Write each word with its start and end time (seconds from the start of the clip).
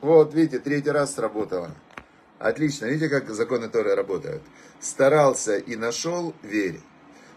Вот, 0.00 0.34
видите, 0.34 0.58
третий 0.58 0.90
раз 0.90 1.14
сработало. 1.14 1.70
Отлично. 2.38 2.86
Видите, 2.86 3.08
как 3.08 3.30
законы 3.30 3.68
Торы 3.68 3.94
работают? 3.94 4.42
Старался 4.80 5.56
и 5.56 5.74
нашел, 5.74 6.34
верь. 6.42 6.80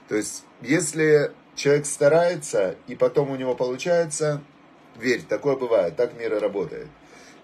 То 0.07 0.15
есть, 0.15 0.43
если 0.61 1.31
человек 1.55 1.85
старается, 1.85 2.75
и 2.87 2.95
потом 2.95 3.31
у 3.31 3.35
него 3.35 3.55
получается, 3.55 4.41
верь, 4.97 5.23
такое 5.23 5.55
бывает, 5.55 5.95
так 5.95 6.17
мир 6.17 6.35
и 6.35 6.39
работает. 6.39 6.87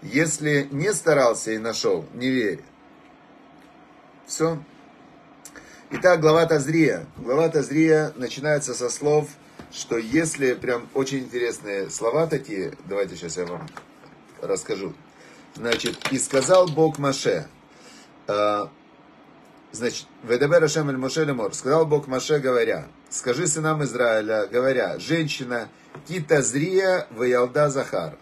Если 0.02 0.68
не 0.72 0.94
старался 0.94 1.52
и 1.52 1.58
нашел, 1.58 2.06
не 2.14 2.30
верь. 2.30 2.62
Все. 4.26 4.60
Итак, 5.92 6.20
глава 6.20 6.46
Тазрия. 6.46 7.06
Глава 7.18 7.48
Тазрия 7.48 8.12
начинается 8.16 8.74
со 8.74 8.90
слов, 8.90 9.30
что 9.72 9.98
если 9.98 10.54
прям 10.54 10.90
очень 10.94 11.20
интересные 11.20 11.90
слова 11.90 12.28
такие, 12.28 12.74
давайте 12.86 13.16
сейчас 13.16 13.38
я 13.38 13.46
вам 13.46 13.68
расскажу. 14.42 14.94
Значит, 15.56 15.98
и 16.12 16.20
сказал 16.20 16.68
Бог 16.68 17.00
Маше, 17.00 17.48
э, 18.28 18.66
значит, 19.72 20.06
Ведебер 20.24 20.62
Ашем 20.62 20.90
Эль 20.90 20.98
Моше 20.98 21.24
Лемор, 21.24 21.54
сказал 21.54 21.86
Бог 21.86 22.08
Маше, 22.08 22.40
говоря, 22.40 22.88
скажи 23.10 23.48
сынам 23.48 23.82
Израиля, 23.84 24.48
говоря, 24.48 25.00
женщина 25.00 25.70
ки 26.08 26.20
тазрия 26.20 27.08
ваялда 27.12 27.70
захар. 27.70 28.18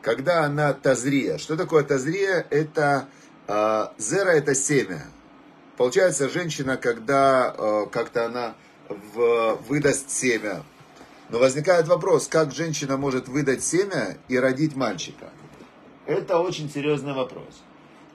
Когда 0.00 0.44
она 0.44 0.72
тазрия, 0.72 1.38
что 1.38 1.56
такое 1.56 1.82
тазрия? 1.82 2.46
Это 2.50 3.08
э, 3.48 3.86
зера, 3.98 4.30
это 4.30 4.54
семя. 4.54 5.02
Получается, 5.76 6.28
женщина, 6.28 6.76
когда 6.76 7.52
э, 7.56 7.86
как-то 7.90 8.26
она 8.26 8.54
в, 8.88 9.58
выдаст 9.68 10.10
семя, 10.10 10.62
но 11.30 11.40
возникает 11.40 11.88
вопрос, 11.88 12.28
как 12.28 12.52
женщина 12.52 12.96
может 12.96 13.26
выдать 13.26 13.64
семя 13.64 14.16
и 14.28 14.38
родить 14.38 14.76
мальчика? 14.76 15.26
Это 16.06 16.38
очень 16.38 16.70
серьезный 16.70 17.14
вопрос. 17.14 17.62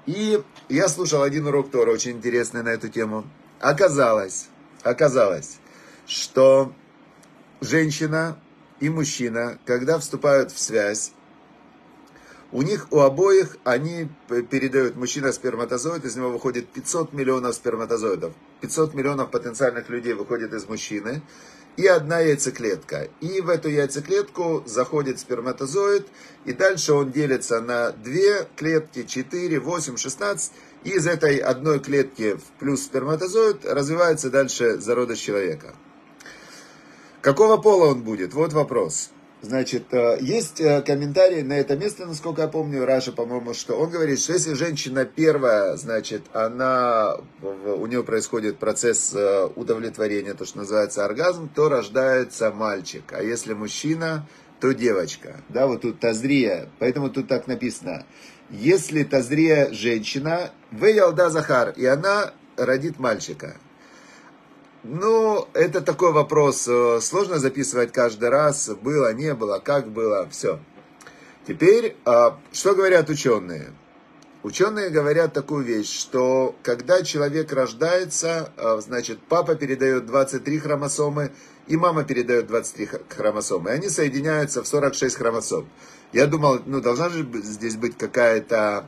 И 0.05 0.41
я 0.69 0.87
слушал 0.87 1.21
один 1.21 1.45
урок 1.47 1.69
Тора, 1.71 1.91
очень 1.91 2.11
интересный 2.11 2.63
на 2.63 2.69
эту 2.69 2.89
тему. 2.89 3.25
Оказалось, 3.59 4.47
оказалось, 4.83 5.59
что 6.07 6.73
женщина 7.59 8.39
и 8.79 8.89
мужчина, 8.89 9.59
когда 9.65 9.99
вступают 9.99 10.51
в 10.51 10.59
связь, 10.59 11.11
у 12.53 12.63
них, 12.63 12.87
у 12.91 12.99
обоих, 12.99 13.57
они 13.63 14.09
передают, 14.27 14.95
мужчина 14.97 15.31
сперматозоид, 15.31 16.03
из 16.03 16.17
него 16.17 16.31
выходит 16.31 16.67
500 16.67 17.13
миллионов 17.13 17.55
сперматозоидов. 17.55 18.33
500 18.59 18.93
миллионов 18.93 19.31
потенциальных 19.31 19.89
людей 19.89 20.13
выходит 20.13 20.53
из 20.53 20.67
мужчины 20.67 21.21
и 21.77 21.87
одна 21.87 22.19
яйцеклетка. 22.19 23.09
И 23.21 23.41
в 23.41 23.49
эту 23.49 23.69
яйцеклетку 23.69 24.63
заходит 24.65 25.19
сперматозоид, 25.19 26.07
и 26.45 26.53
дальше 26.53 26.93
он 26.93 27.11
делится 27.11 27.61
на 27.61 27.91
две 27.91 28.47
клетки, 28.55 29.03
4, 29.03 29.59
8, 29.59 29.97
16, 29.97 30.51
и 30.83 30.89
из 30.89 31.07
этой 31.07 31.37
одной 31.37 31.79
клетки 31.79 32.37
плюс 32.59 32.83
сперматозоид 32.83 33.65
развивается 33.65 34.29
дальше 34.29 34.79
зародыш 34.79 35.19
человека. 35.19 35.75
Какого 37.21 37.57
пола 37.57 37.91
он 37.91 38.01
будет? 38.01 38.33
Вот 38.33 38.53
вопрос. 38.53 39.11
Значит, 39.41 39.91
э, 39.91 40.17
есть 40.21 40.61
э, 40.61 40.83
комментарий 40.83 41.41
на 41.41 41.53
это 41.53 41.75
место, 41.75 42.05
насколько 42.05 42.43
я 42.43 42.47
помню, 42.47 42.85
Раша, 42.85 43.11
по-моему, 43.11 43.55
что 43.55 43.75
он 43.75 43.89
говорит, 43.89 44.19
что 44.19 44.33
если 44.33 44.53
женщина 44.53 45.03
первая, 45.03 45.75
значит, 45.77 46.21
она, 46.31 47.17
у 47.41 47.87
нее 47.87 48.03
происходит 48.03 48.59
процесс 48.59 49.13
э, 49.15 49.49
удовлетворения, 49.55 50.35
то, 50.35 50.45
что 50.45 50.59
называется 50.59 51.05
оргазм, 51.05 51.49
то 51.49 51.69
рождается 51.69 52.51
мальчик. 52.51 53.03
А 53.13 53.23
если 53.23 53.53
мужчина, 53.53 54.27
то 54.59 54.73
девочка. 54.73 55.41
Да, 55.49 55.65
вот 55.65 55.81
тут 55.81 55.99
Тазрия, 55.99 56.69
поэтому 56.77 57.09
тут 57.09 57.27
так 57.27 57.47
написано. 57.47 58.05
Если 58.51 59.03
Тазрия 59.03 59.71
женщина, 59.71 60.51
вы 60.69 60.91
Ялда 60.91 61.31
Захар, 61.31 61.73
и 61.75 61.85
она 61.85 62.31
родит 62.57 62.99
мальчика. 62.99 63.55
Ну, 64.83 65.47
это 65.53 65.81
такой 65.81 66.11
вопрос. 66.11 66.67
Э, 66.67 66.99
сложно 67.01 67.37
записывать 67.37 67.91
каждый 67.91 68.29
раз. 68.29 68.69
Было, 68.69 69.13
не 69.13 69.35
было, 69.35 69.59
как 69.59 69.87
было, 69.89 70.27
все. 70.31 70.59
Теперь, 71.47 71.95
а, 72.05 72.39
что 72.51 72.73
говорят 72.73 73.09
ученые? 73.09 73.73
Ученые 74.41 74.89
говорят 74.89 75.33
такую 75.33 75.63
вещь, 75.63 75.91
что 75.91 76.55
когда 76.63 77.03
человек 77.03 77.53
рождается, 77.53 78.51
а, 78.57 78.79
значит, 78.81 79.19
папа 79.27 79.53
передает 79.53 80.07
23 80.07 80.59
хромосомы, 80.59 81.31
и 81.67 81.77
мама 81.77 82.03
передает 82.03 82.47
23 82.47 82.89
хромосомы. 83.09 83.69
И 83.69 83.73
они 83.73 83.89
соединяются 83.89 84.63
в 84.63 84.67
46 84.67 85.15
хромосом. 85.15 85.69
Я 86.11 86.25
думал, 86.25 86.59
ну, 86.65 86.81
должна 86.81 87.09
же 87.09 87.27
здесь 87.43 87.75
быть 87.75 87.97
какая-то 87.97 88.85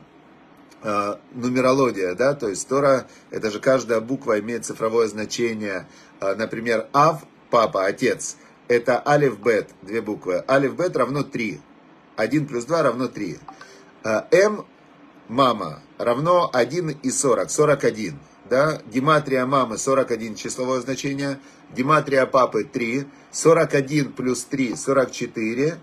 э, 0.84 1.16
нумерология, 1.32 2.14
да, 2.14 2.34
то 2.34 2.48
есть 2.48 2.68
Тора, 2.68 3.06
это 3.30 3.50
же 3.50 3.58
каждая 3.58 4.00
буква 4.00 4.38
имеет 4.38 4.64
цифровое 4.64 5.08
значение. 5.08 5.88
Э, 6.20 6.34
например, 6.34 6.86
Ав, 6.92 7.24
папа, 7.50 7.86
отец, 7.86 8.36
это 8.68 9.02
Алиф 9.06 9.38
Бет, 9.38 9.70
две 9.82 10.00
буквы. 10.00 10.44
Алиф 10.48 10.76
Бет 10.76 10.96
равно 10.96 11.22
3. 11.22 11.60
1 12.16 12.46
плюс 12.46 12.64
2 12.66 12.82
равно 12.82 13.08
3. 13.08 13.38
Э, 14.04 14.22
М, 14.30 14.66
мама, 15.28 15.80
равно 15.98 16.50
1 16.52 16.90
и 17.02 17.10
40, 17.10 17.50
41. 17.50 18.18
Да? 18.48 18.80
Гематрия 18.92 19.46
мамы 19.46 19.78
41 19.78 20.34
числовое 20.34 20.80
значение, 20.80 21.38
гематрия 21.74 22.26
папы 22.26 22.64
3, 22.64 23.06
41 23.32 24.12
плюс 24.12 24.44
3, 24.44 24.76
44. 24.76 25.78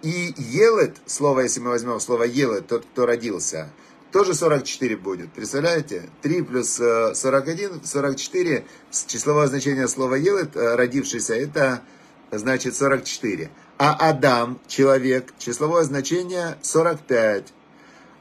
И 0.00 0.34
елет, 0.38 0.96
слово, 1.04 1.40
если 1.40 1.60
мы 1.60 1.70
возьмем 1.70 2.00
слово 2.00 2.22
елет, 2.22 2.66
тот, 2.66 2.86
кто 2.86 3.04
родился– 3.04 3.70
тоже 4.12 4.34
44 4.34 4.96
будет. 4.96 5.32
Представляете? 5.32 6.08
3 6.22 6.42
плюс 6.42 6.80
41, 7.14 7.80
э, 7.82 7.86
44, 7.86 8.64
числовое 9.06 9.46
значение 9.46 9.88
слова 9.88 10.14
елет, 10.14 10.56
э, 10.56 10.74
родившийся, 10.76 11.34
это 11.34 11.82
значит 12.30 12.74
44. 12.74 13.50
А 13.78 13.94
Адам, 14.08 14.58
человек, 14.66 15.32
числовое 15.38 15.84
значение 15.84 16.58
45. 16.62 17.52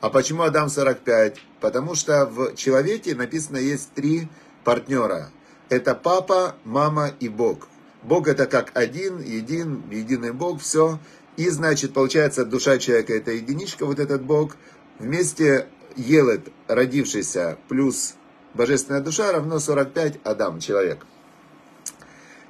А 0.02 0.10
почему 0.10 0.44
Адам 0.44 0.70
45? 0.70 1.38
Потому 1.60 1.96
что 1.96 2.26
в 2.26 2.56
человеке 2.56 3.16
написано 3.16 3.58
есть 3.58 3.92
три 3.94 4.28
партнера. 4.64 5.32
Это 5.70 5.96
папа, 5.96 6.56
мама 6.64 7.12
и 7.20 7.28
Бог. 7.28 7.68
Бог 8.04 8.28
это 8.28 8.46
как 8.46 8.72
один, 8.76 9.20
един, 9.20 9.84
единый 9.90 10.32
Бог, 10.32 10.62
все. 10.62 11.00
И 11.36 11.50
значит, 11.50 11.94
получается, 11.94 12.46
душа 12.46 12.78
человека 12.78 13.14
это 13.14 13.32
единичка, 13.32 13.86
вот 13.86 14.00
этот 14.00 14.22
Бог. 14.22 14.56
Вместе 15.00 15.68
Елет, 15.98 16.48
родившийся, 16.68 17.58
плюс 17.68 18.16
божественная 18.54 19.02
душа, 19.02 19.32
равно 19.32 19.60
45 19.60 20.20
Адам, 20.24 20.60
человек. 20.60 21.06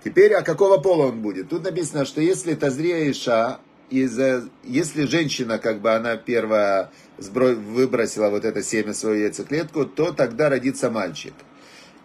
Теперь, 0.03 0.34
а 0.34 0.41
какого 0.41 0.78
пола 0.78 1.08
он 1.08 1.22
будет? 1.22 1.50
Тут 1.50 1.63
написано, 1.63 2.06
что 2.06 2.22
если 2.22 2.53
Тазрия 2.53 3.09
Иша, 3.09 3.59
из, 3.90 4.18
если 4.63 5.06
женщина, 5.06 5.59
как 5.59 5.81
бы 5.81 5.94
она 5.94 6.18
первая 6.18 6.91
сбро... 7.18 7.56
выбросила 7.56 8.30
вот 8.30 8.46
это 8.46 8.62
семя 8.62 8.94
свою 8.94 9.24
яйцеклетку, 9.24 9.85
то 9.85 10.12
тогда 10.12 10.50
родится 10.50 10.90
мальчик. 10.91 11.34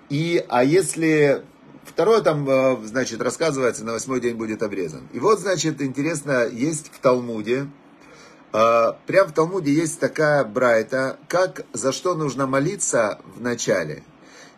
И, 0.08 0.44
а 0.48 0.64
если 0.64 1.42
второе 1.84 2.20
там, 2.20 2.48
э, 2.48 2.76
значит, 2.84 3.20
рассказывается, 3.20 3.84
на 3.84 3.92
восьмой 3.92 4.20
день 4.20 4.36
будет 4.36 4.62
обрезан. 4.62 5.08
И 5.12 5.18
вот, 5.18 5.40
значит, 5.40 5.82
интересно, 5.82 6.46
есть 6.46 6.90
в 6.92 6.98
Талмуде, 7.00 7.66
прям 8.52 9.28
в 9.28 9.32
Талмуде 9.32 9.72
есть 9.72 9.98
такая 9.98 10.44
брайта, 10.44 11.18
как 11.28 11.64
за 11.72 11.90
что 11.90 12.14
нужно 12.14 12.46
молиться 12.46 13.18
в 13.34 13.40
начале. 13.40 14.04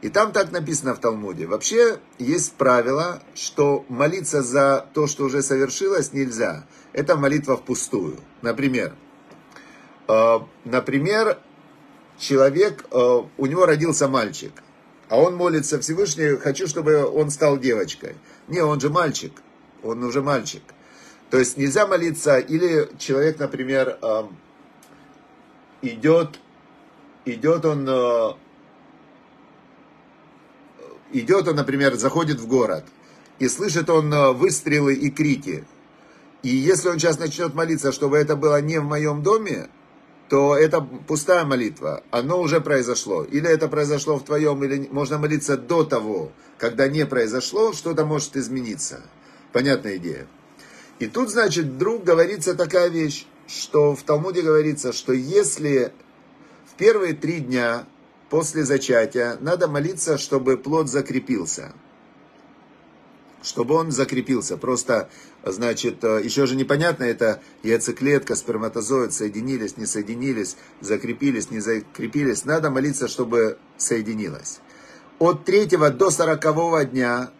И 0.05 0.10
там 0.10 0.32
так 0.32 0.53
написано 0.53 0.94
в 0.94 0.99
Талмуде. 0.99 1.47
Вообще 1.47 1.99
есть 2.19 2.53
правило, 2.53 3.22
что 3.34 3.87
молиться 3.88 4.43
за 4.43 4.87
то, 4.93 5.06
что 5.06 5.25
уже 5.25 5.43
совершилось, 5.43 6.12
нельзя. 6.12 6.66
Это 6.93 7.16
молитва 7.16 7.56
впустую. 7.56 8.19
Например, 8.43 8.94
а, 10.06 10.47
например, 10.66 11.39
человек, 12.18 12.84
а, 12.91 13.27
у 13.39 13.47
него 13.47 13.65
родился 13.65 14.07
мальчик, 14.07 14.53
а 15.09 15.16
он 15.16 15.36
молится 15.36 15.80
Всевышний, 15.80 16.36
хочу, 16.36 16.66
чтобы 16.66 17.07
он 17.07 17.30
стал 17.30 17.57
девочкой. 17.57 18.16
Не, 18.47 18.60
он 18.60 18.80
же 18.80 18.91
мальчик, 18.91 19.33
он 19.83 20.04
уже 20.04 20.21
мальчик. 20.21 20.63
То 21.34 21.41
есть 21.41 21.57
нельзя 21.57 21.84
молиться, 21.84 22.39
или 22.39 22.89
человек, 22.97 23.41
например, 23.41 23.98
идет, 25.83 26.39
идет 27.25 27.65
он, 27.65 27.84
э, 27.89 28.34
идет 31.10 31.48
он, 31.48 31.57
например, 31.57 31.95
заходит 31.95 32.39
в 32.39 32.47
город, 32.47 32.84
и 33.41 33.48
слышит 33.48 33.91
он 33.91 34.15
э, 34.15 34.31
выстрелы 34.31 34.95
и 34.95 35.10
крики. 35.10 35.65
И 36.45 36.51
если 36.51 36.89
он 36.89 37.01
сейчас 37.01 37.19
начнет 37.19 37.53
молиться, 37.53 37.91
чтобы 37.91 38.16
это 38.19 38.37
было 38.37 38.60
не 38.60 38.78
в 38.78 38.84
моем 38.84 39.25
доме, 39.25 39.71
то 40.28 40.57
это 40.57 40.80
пустая 40.83 41.45
молитва, 41.45 42.04
оно 42.13 42.41
уже 42.41 42.60
произошло. 42.60 43.25
Или 43.25 43.48
это 43.48 43.66
произошло 43.66 44.19
в 44.19 44.25
твоем, 44.25 44.63
или 44.63 44.87
можно 44.89 45.19
молиться 45.19 45.57
до 45.57 45.83
того, 45.83 46.30
когда 46.59 46.87
не 46.87 47.04
произошло, 47.04 47.72
что-то 47.72 48.07
может 48.07 48.37
измениться. 48.37 49.03
Понятная 49.51 49.97
идея. 49.97 50.28
И 50.98 51.06
тут, 51.06 51.30
значит, 51.30 51.66
вдруг 51.66 52.04
говорится 52.04 52.54
такая 52.54 52.88
вещь, 52.88 53.26
что 53.46 53.94
в 53.94 54.02
Талмуде 54.02 54.42
говорится, 54.42 54.92
что 54.92 55.12
если 55.12 55.92
в 56.66 56.74
первые 56.76 57.14
три 57.14 57.41
дня 57.41 57.86
после 58.30 58.64
зачатия 58.64 59.36
надо 59.41 59.68
молиться, 59.68 60.18
чтобы 60.18 60.56
плод 60.56 60.88
закрепился. 60.88 61.72
Чтобы 63.42 63.74
он 63.74 63.91
закрепился. 63.91 64.56
Просто, 64.56 65.10
значит, 65.44 66.02
э, 66.02 66.22
еще 66.24 66.46
же 66.46 66.56
непонятно, 66.56 67.04
это 67.04 67.42
яйцеклетка, 67.62 68.34
сперматозоид 68.34 69.12
соединились, 69.12 69.76
не 69.76 69.84
соединились, 69.84 70.56
закрепились, 70.80 71.50
не 71.50 71.60
закрепились. 71.60 72.46
Надо 72.46 72.70
молиться, 72.70 73.06
чтобы 73.06 73.58
соединилось. 73.76 74.60
От 75.18 75.44
третьего 75.44 75.91
до 75.91 76.10
сорокового 76.10 76.84
дня 76.86 77.30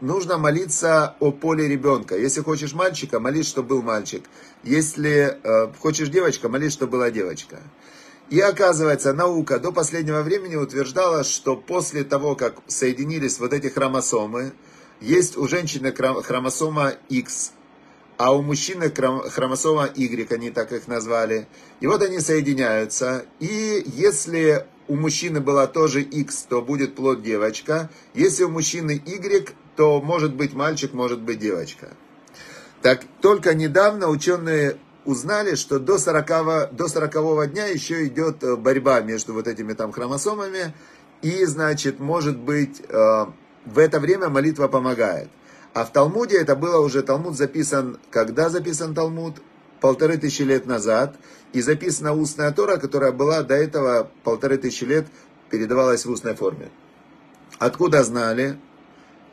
нужно 0.00 0.38
молиться 0.38 1.16
о 1.20 1.32
поле 1.32 1.68
ребенка. 1.68 2.16
Если 2.16 2.40
хочешь 2.40 2.72
мальчика, 2.72 3.20
молись, 3.20 3.48
чтобы 3.48 3.68
был 3.68 3.82
мальчик. 3.82 4.24
Если 4.62 5.38
э, 5.42 5.72
хочешь 5.78 6.08
девочка, 6.08 6.48
молись, 6.48 6.72
чтобы 6.72 6.92
была 6.92 7.10
девочка. 7.10 7.60
И 8.30 8.40
оказывается, 8.40 9.14
наука 9.14 9.58
до 9.58 9.72
последнего 9.72 10.22
времени 10.22 10.56
утверждала, 10.56 11.24
что 11.24 11.56
после 11.56 12.04
того, 12.04 12.36
как 12.36 12.56
соединились 12.66 13.38
вот 13.38 13.54
эти 13.54 13.68
хромосомы, 13.68 14.52
есть 15.00 15.36
у 15.38 15.48
женщины 15.48 15.92
хромосома 15.92 16.94
X, 17.08 17.52
а 18.18 18.34
у 18.34 18.42
мужчины 18.42 18.90
хромосома 18.90 19.88
Y, 19.94 20.30
они 20.32 20.50
так 20.50 20.72
их 20.72 20.88
назвали. 20.88 21.46
И 21.80 21.86
вот 21.86 22.02
они 22.02 22.20
соединяются. 22.20 23.24
И 23.38 23.82
если 23.86 24.66
у 24.88 24.96
мужчины 24.96 25.40
была 25.40 25.66
тоже 25.66 26.02
X, 26.02 26.46
то 26.48 26.60
будет 26.60 26.96
плод 26.96 27.22
девочка. 27.22 27.88
Если 28.14 28.42
у 28.42 28.50
мужчины 28.50 29.00
Y, 29.06 29.54
то 29.78 30.00
может 30.00 30.34
быть 30.34 30.54
мальчик, 30.54 30.92
может 30.92 31.20
быть 31.20 31.38
девочка. 31.38 31.90
Так 32.82 33.02
только 33.20 33.54
недавно 33.54 34.08
ученые 34.08 34.76
узнали, 35.04 35.54
что 35.54 35.78
до 35.78 35.98
40, 35.98 36.74
до 36.74 36.88
40 36.88 37.52
дня 37.52 37.66
еще 37.66 38.04
идет 38.08 38.42
э, 38.42 38.56
борьба 38.56 39.00
между 39.02 39.34
вот 39.34 39.46
этими 39.46 39.74
там 39.74 39.92
хромосомами, 39.92 40.74
и, 41.22 41.44
значит, 41.44 42.00
может 42.00 42.36
быть, 42.36 42.82
э, 42.88 43.26
в 43.66 43.78
это 43.78 44.00
время 44.00 44.28
молитва 44.28 44.66
помогает. 44.66 45.28
А 45.74 45.84
в 45.84 45.92
Талмуде 45.92 46.38
это 46.38 46.56
было 46.56 46.80
уже, 46.80 47.02
Талмуд 47.02 47.36
записан, 47.36 48.00
когда 48.10 48.48
записан 48.48 48.96
Талмуд? 48.96 49.36
Полторы 49.80 50.16
тысячи 50.16 50.42
лет 50.42 50.66
назад. 50.66 51.14
И 51.52 51.60
записана 51.60 52.14
устная 52.14 52.50
Тора, 52.50 52.78
которая 52.78 53.12
была 53.12 53.44
до 53.44 53.54
этого 53.54 54.10
полторы 54.24 54.58
тысячи 54.58 54.82
лет, 54.82 55.06
передавалась 55.50 56.04
в 56.04 56.10
устной 56.10 56.34
форме. 56.34 56.68
Откуда 57.60 58.02
знали? 58.02 58.58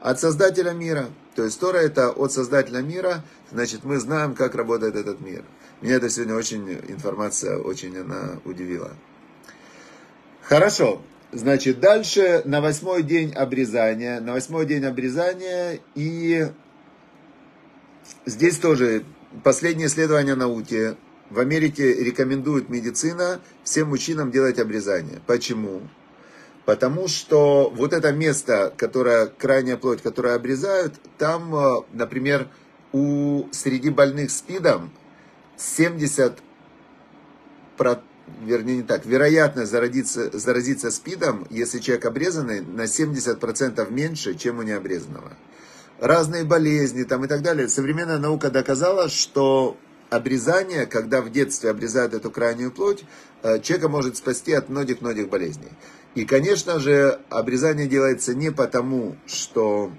От 0.06 0.20
Создателя 0.20 0.70
мира. 0.70 1.10
То 1.34 1.46
есть 1.46 1.60
Тора 1.60 1.80
это 1.80 2.12
от 2.12 2.32
Создателя 2.32 2.84
мира, 2.84 3.24
значит 3.52 3.84
мы 3.84 3.98
знаем, 3.98 4.36
как 4.36 4.54
работает 4.54 4.96
этот 4.96 5.20
мир. 5.20 5.44
Меня 5.82 5.96
это 5.96 6.12
сегодня 6.12 6.36
очень, 6.36 6.74
информация 6.90 7.58
очень 7.58 7.98
она 7.98 8.40
удивила. 8.46 8.92
Хорошо, 10.44 11.02
значит, 11.32 11.80
дальше 11.80 12.44
на 12.46 12.62
восьмой 12.62 13.02
день 13.02 13.34
обрезания, 13.34 14.22
на 14.22 14.34
восьмой 14.34 14.68
день 14.68 14.86
обрезания 14.86 15.80
и 15.96 16.52
здесь 18.28 18.60
тоже 18.60 19.06
последнее 19.44 19.88
исследование 19.88 20.36
науки. 20.36 20.96
В 21.32 21.40
Америке 21.40 21.92
рекомендует 21.96 22.70
медицина 22.70 23.40
всем 23.64 23.90
мужчинам 23.90 24.30
делать 24.30 24.60
обрезание. 24.60 25.20
Почему? 25.26 25.82
Потому 26.66 27.08
что 27.08 27.72
вот 27.76 27.94
это 27.94 28.12
место, 28.12 28.74
которое, 28.76 29.28
крайняя 29.28 29.78
плоть, 29.78 30.02
которую 30.02 30.36
обрезают, 30.36 30.96
там, 31.18 31.56
э, 31.56 31.84
например, 31.94 32.48
у, 32.92 33.44
среди 33.52 33.92
больных 33.92 34.32
СПИДом 34.32 34.92
70, 35.58 36.40
про, 37.78 38.02
вернее 38.42 38.78
не 38.78 38.84
так, 38.84 39.06
вероятность 39.06 39.72
заразиться, 39.72 40.36
заразиться 40.36 40.90
СПИДом, 40.90 41.46
если 41.52 41.80
человек 41.80 42.06
обрезанный, 42.06 42.62
на 42.62 42.84
70% 42.84 43.92
меньше, 43.92 44.34
чем 44.34 44.58
у 44.58 44.64
необрезанного. 44.64 45.34
Разные 46.00 46.46
болезни 46.46 47.04
там 47.04 47.26
и 47.26 47.28
так 47.28 47.44
далее. 47.44 47.68
Современная 47.68 48.18
наука 48.18 48.50
доказала, 48.50 49.08
что 49.08 49.78
обрезание, 50.10 50.88
когда 50.88 51.22
в 51.22 51.32
детстве 51.32 51.70
обрезают 51.70 52.14
эту 52.14 52.32
крайнюю 52.32 52.72
плоть, 52.72 53.04
э, 53.44 53.60
человека 53.60 53.88
может 53.88 54.18
спасти 54.18 54.54
от 54.54 54.70
многих-многих 54.70 55.30
болезней. 55.30 55.72
И, 56.16 56.26
конечно 56.26 56.80
же, 56.80 57.20
обрезание 57.30 57.88
делается 57.88 58.34
не 58.34 58.52
потому, 58.52 59.16
что 59.28 59.92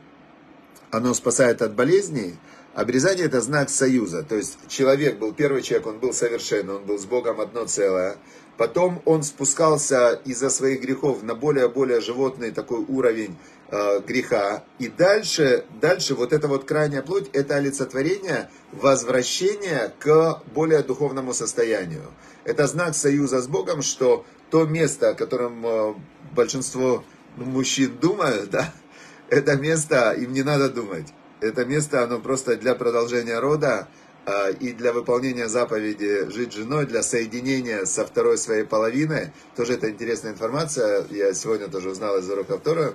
оно 0.91 1.15
спасает 1.15 1.63
от 1.63 1.75
болезней, 1.75 2.37
Обрезание 2.77 3.25
это 3.25 3.41
знак 3.41 3.71
союза. 3.71 4.23
То 4.23 4.37
есть 4.37 4.59
человек 4.69 5.19
был, 5.19 5.33
первый 5.33 5.63
человек, 5.63 5.87
он 5.87 5.99
был 5.99 6.13
совершенный, 6.13 6.75
он 6.75 6.85
был 6.85 6.99
с 6.99 7.07
Богом 7.07 7.41
одно 7.41 7.65
целое. 7.65 8.19
Потом 8.59 9.01
он 9.07 9.23
спускался 9.23 10.21
из-за 10.27 10.51
своих 10.51 10.83
грехов 10.83 11.23
на 11.23 11.35
более-более 11.35 12.03
животный 12.03 12.51
такой 12.51 12.81
уровень 12.81 13.35
э, 13.71 14.01
греха. 14.01 14.62
И 14.79 14.89
дальше, 14.89 15.65
дальше 15.81 16.15
вот 16.15 16.35
эта 16.35 16.49
вот 16.49 16.67
крайняя 16.67 17.01
плоть, 17.01 17.31
это 17.33 17.57
олицетворение 17.57 18.51
возвращения 18.73 19.95
к 19.99 20.43
более 20.55 20.83
духовному 20.83 21.33
состоянию. 21.33 22.05
Это 22.45 22.67
знак 22.67 22.95
союза 22.95 23.41
с 23.41 23.49
Богом, 23.49 23.81
что 23.81 24.27
то 24.51 24.65
место, 24.65 25.11
о 25.11 25.15
котором 25.15 25.67
э, 25.67 25.95
большинство 26.33 27.05
мужчин 27.37 27.97
думают, 27.99 28.51
да, 28.51 28.73
это 29.31 29.57
место 29.57 30.13
им 30.13 30.33
не 30.33 30.43
надо 30.43 30.69
думать 30.71 31.07
это 31.41 31.65
место, 31.65 32.03
оно 32.03 32.19
просто 32.19 32.57
для 32.57 32.75
продолжения 32.75 33.39
рода 33.39 33.89
э, 34.25 34.53
и 34.55 34.73
для 34.73 34.93
выполнения 34.93 35.49
заповеди 35.49 36.29
жить 36.31 36.53
женой, 36.53 36.87
для 36.87 37.03
соединения 37.03 37.85
со 37.85 38.07
второй 38.07 38.39
своей 38.39 38.65
половиной. 38.65 39.33
Тоже 39.55 39.75
это 39.75 39.91
интересная 39.91 40.33
информация, 40.33 41.07
я 41.11 41.33
сегодня 41.35 41.69
тоже 41.69 41.91
узнал 41.91 42.19
из 42.19 42.29
урока 42.29 42.59
Тора, 42.59 42.95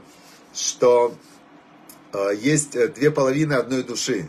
что 0.53 1.13
э, 2.13 2.31
есть 2.35 2.71
две 2.93 3.11
половины 3.11 3.53
одной 3.53 3.83
души. 3.83 4.27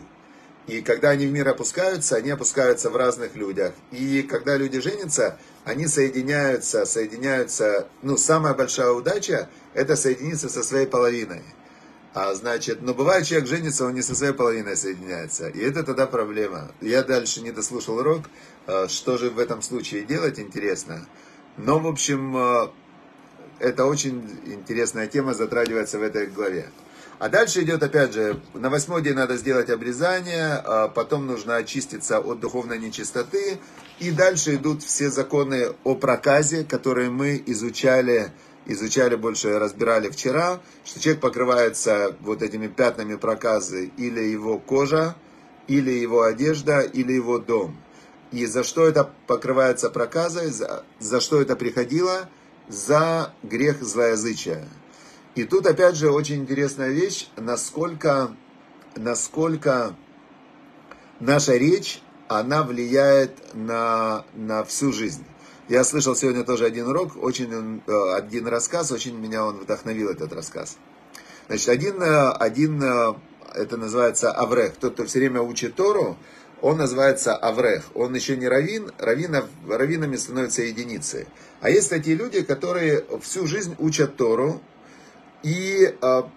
И 0.67 0.81
когда 0.81 1.09
они 1.09 1.27
в 1.27 1.31
мир 1.31 1.47
опускаются, 1.49 2.15
они 2.15 2.29
опускаются 2.29 2.89
в 2.89 2.95
разных 2.95 3.35
людях. 3.35 3.73
И 3.91 4.23
когда 4.23 4.55
люди 4.55 4.79
женятся, 4.79 5.37
они 5.65 5.87
соединяются, 5.87 6.85
соединяются. 6.85 7.87
Ну, 8.01 8.17
самая 8.17 8.53
большая 8.53 8.91
удача– 8.91 9.49
это 9.73 9.95
соединиться 9.95 10.49
со 10.49 10.63
своей 10.63 10.87
половиной. 10.87 11.41
А 12.13 12.33
значит, 12.35 12.81
но 12.81 12.93
бывает, 12.93 13.25
человек 13.25 13.49
женится, 13.49 13.85
он 13.85 13.95
не 13.95 14.03
со 14.03 14.15
своей 14.15 14.33
половиной 14.33 14.77
соединяется. 14.77 15.49
И 15.49 15.59
это 15.59 15.83
тогда 15.83 16.05
проблема. 16.05 16.71
Я 16.79 17.03
дальше 17.03 17.41
не 17.41 17.51
дослушал 17.51 17.97
урок, 17.97 18.29
а, 18.67 18.87
что 18.87 19.17
же 19.17 19.31
в 19.31 19.39
этом 19.39 19.61
случае 19.61 20.03
делать, 20.03 20.39
интересно. 20.39 21.07
Но, 21.57 21.79
в 21.79 21.87
общем, 21.87 22.37
а, 22.37 22.71
это 23.59 23.85
очень 23.85 24.23
интересная 24.45 25.07
тема, 25.07 25.33
затрагивается 25.33 25.97
в 25.97 26.03
этой 26.03 26.27
главе. 26.27 26.69
А 27.23 27.29
дальше 27.29 27.63
идет, 27.63 27.81
опять 27.81 28.13
же, 28.13 28.41
на 28.53 28.69
восьмой 28.69 29.01
день 29.01 29.13
надо 29.13 29.37
сделать 29.37 29.69
обрезание, 29.69 30.55
а 30.55 30.89
потом 30.89 31.25
нужно 31.25 31.55
очиститься 31.55 32.19
от 32.19 32.41
духовной 32.41 32.77
нечистоты. 32.77 33.59
И 33.99 34.11
дальше 34.11 34.55
идут 34.55 34.83
все 34.83 35.09
законы 35.09 35.69
о 35.85 35.95
проказе, 35.95 36.65
которые 36.65 37.09
мы 37.09 37.41
изучали 37.45 38.33
изучали 38.65 39.15
больше, 39.15 39.57
разбирали 39.57 40.09
вчера, 40.09 40.59
что 40.83 40.99
человек 40.99 41.21
покрывается 41.21 42.13
вот 42.19 42.41
этими 42.41 42.67
пятнами 42.67 43.15
проказы 43.15 43.89
или 43.95 44.19
его 44.19 44.59
кожа, 44.59 45.15
или 45.69 45.91
его 45.91 46.23
одежда, 46.23 46.81
или 46.81 47.13
его 47.13 47.39
дом. 47.39 47.77
И 48.33 48.45
за 48.45 48.65
что 48.65 48.85
это 48.85 49.09
покрывается 49.27 49.89
проказой, 49.89 50.49
за, 50.49 50.83
за 50.99 51.21
что 51.21 51.41
это 51.41 51.55
приходило? 51.55 52.27
За 52.67 53.33
грех 53.43 53.81
злоязычия. 53.81 54.67
И 55.35 55.45
тут 55.45 55.65
опять 55.65 55.95
же 55.95 56.11
очень 56.11 56.41
интересная 56.41 56.89
вещь, 56.89 57.27
насколько, 57.37 58.35
насколько 58.95 59.95
наша 61.19 61.55
речь, 61.55 62.01
она 62.27 62.63
влияет 62.63 63.53
на, 63.53 64.25
на 64.33 64.63
всю 64.63 64.91
жизнь. 64.91 65.25
Я 65.69 65.83
слышал 65.83 66.15
сегодня 66.15 66.43
тоже 66.43 66.65
один 66.65 66.87
урок, 66.87 67.15
очень 67.15 67.81
э, 67.87 68.15
один 68.15 68.47
рассказ, 68.47 68.91
очень 68.91 69.17
меня 69.17 69.45
он 69.45 69.59
вдохновил 69.59 70.09
этот 70.09 70.33
рассказ. 70.33 70.77
Значит, 71.47 71.69
один, 71.69 72.01
э, 72.01 72.31
один 72.31 72.83
э, 72.83 73.13
это 73.55 73.77
называется 73.77 74.31
Аврех, 74.31 74.75
тот, 74.75 74.93
кто 74.93 75.05
все 75.05 75.19
время 75.19 75.41
учит 75.41 75.75
Тору, 75.75 76.17
он 76.61 76.77
называется 76.77 77.35
Аврех. 77.35 77.83
Он 77.93 78.13
еще 78.15 78.37
не 78.37 78.47
равин, 78.47 78.91
равинов, 78.97 79.45
равинами 79.67 80.15
становятся 80.15 80.61
единицы. 80.61 81.27
А 81.59 81.69
есть 81.69 81.89
такие 81.89 82.15
люди, 82.15 82.41
которые 82.41 83.03
всю 83.21 83.47
жизнь 83.47 83.75
учат 83.79 84.15
Тору, 84.15 84.61
и 85.43 85.95
а, 86.01 86.29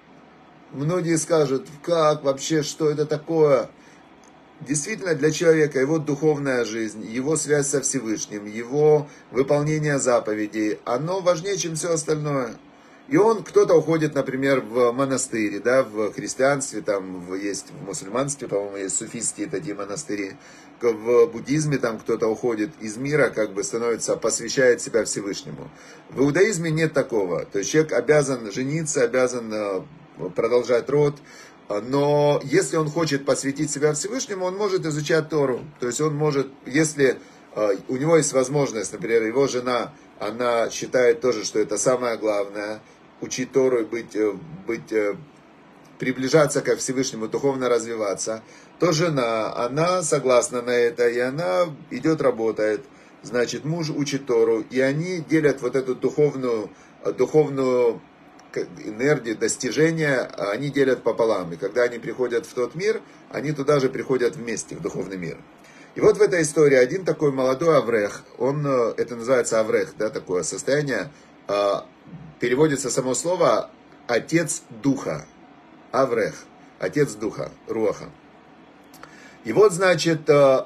многие 0.73 1.17
скажут, 1.17 1.67
как 1.83 2.25
вообще, 2.25 2.63
что 2.63 2.91
это 2.91 3.07
такое? 3.07 3.71
Действительно, 4.61 5.15
для 5.15 5.31
человека 5.31 5.79
его 5.79 5.99
духовная 5.99 6.65
жизнь, 6.65 7.05
его 7.07 7.37
связь 7.37 7.69
со 7.69 7.81
Всевышним, 7.83 8.47
его 8.47 9.07
выполнение 9.31 9.99
заповедей, 9.99 10.79
оно 10.85 11.21
важнее, 11.21 11.57
чем 11.57 11.75
все 11.77 11.93
остальное. 11.93 12.57
И 13.09 13.17
он, 13.17 13.45
кто-то 13.45 13.75
уходит, 13.75 14.17
например, 14.17 14.61
в 14.61 14.91
монастырь, 14.91 15.61
да, 15.61 15.85
в 15.85 16.13
христианстве, 16.13 16.81
там 16.81 17.33
есть 17.37 17.67
в 17.71 17.87
мусульманстве, 17.87 18.49
по-моему, 18.49 18.79
есть 18.79 18.97
суфистские 18.97 19.47
такие 19.49 19.77
монастыри. 19.77 20.33
В 20.81 21.27
буддизме 21.27 21.79
там 21.79 22.01
кто-то 22.01 22.27
уходит 22.27 22.71
из 22.81 22.97
мира, 22.97 23.31
как 23.31 23.53
бы 23.53 23.63
становится, 23.63 24.17
посвящает 24.17 24.81
себя 24.81 25.05
Всевышнему. 25.05 25.71
В 26.11 26.23
иудаизме 26.23 26.71
нет 26.71 26.95
такого. 26.95 27.45
То 27.45 27.61
есть 27.61 27.71
человек 27.71 27.93
обязан 27.93 28.51
жениться, 28.51 29.05
обязан 29.05 29.53
э, 29.55 29.83
продолжать 30.35 30.91
род, 30.91 31.15
но 31.69 32.41
если 32.43 32.77
он 32.77 32.91
хочет 32.91 33.25
посвятить 33.25 33.71
себя 33.71 33.93
Всевышнему, 33.93 34.45
он 34.45 34.57
может 34.57 34.85
изучать 34.85 35.29
Тору. 35.29 35.61
То 35.79 35.87
есть 35.87 36.01
он 36.01 36.15
может, 36.17 36.49
если 36.67 37.19
э, 37.55 37.77
у 37.87 37.97
него 37.97 38.17
есть 38.17 38.33
возможность, 38.33 38.93
например, 38.93 39.23
его 39.23 39.47
жена, 39.47 39.93
она 40.19 40.71
считает 40.71 41.21
тоже, 41.21 41.45
что 41.45 41.61
это 41.61 41.79
самое 41.79 42.17
главное– 42.17 42.81
учить 43.21 43.53
Тору 43.53 43.81
и 43.81 43.85
быть, 43.85 44.15
э, 44.15 44.33
быть, 44.67 44.93
э, 44.93 45.17
приближаться 45.99 46.61
ко 46.61 46.77
Всевышнему, 46.77 47.29
духовно 47.29 47.69
развиваться, 47.69 48.43
то 48.79 48.93
жена, 48.93 49.55
она 49.57 50.03
согласна 50.03 50.63
на 50.63 50.71
это, 50.71 51.09
и 51.09 51.19
она 51.19 51.67
идет, 51.91 52.21
работает. 52.21 52.85
Значит, 53.23 53.65
муж 53.65 53.91
учит 53.91 54.27
Тору, 54.27 54.61
и 54.71 54.81
они 54.81 55.21
делят 55.21 55.63
вот 55.63 55.75
эту 55.75 55.95
духовную, 55.95 56.71
духовную 57.17 58.01
энергию, 58.85 59.37
достижения, 59.37 60.21
они 60.21 60.71
делят 60.71 61.03
пополам. 61.03 61.53
И 61.53 61.57
когда 61.57 61.83
они 61.85 61.99
приходят 61.99 62.47
в 62.47 62.55
тот 62.55 62.75
мир, 62.75 63.01
они 63.31 63.53
туда 63.53 63.81
же 63.81 63.89
приходят 63.89 64.37
вместе, 64.37 64.77
в 64.77 64.83
духовный 64.83 65.17
мир. 65.17 65.39
И 65.95 66.01
вот 66.01 66.19
в 66.19 66.23
этой 66.23 66.43
истории 66.43 66.77
один 66.77 67.05
такой 67.05 67.33
молодой 67.33 67.79
Аврех, 67.79 68.23
он, 68.39 68.67
э, 68.67 68.95
это 68.99 69.17
называется 69.17 69.61
Аврех, 69.61 69.95
да, 69.99 70.11
такое 70.11 70.43
состояние, 70.43 71.11
переводится 72.41 72.91
само 72.91 73.15
слово 73.15 73.71
«отец 74.07 74.63
духа», 74.83 75.27
Аврех, 75.93 76.35
отец 76.79 77.15
духа, 77.15 77.53
Руаха. 77.69 78.11
И 79.45 79.53
вот, 79.53 79.73
значит, 79.73 80.29
э, 80.29 80.65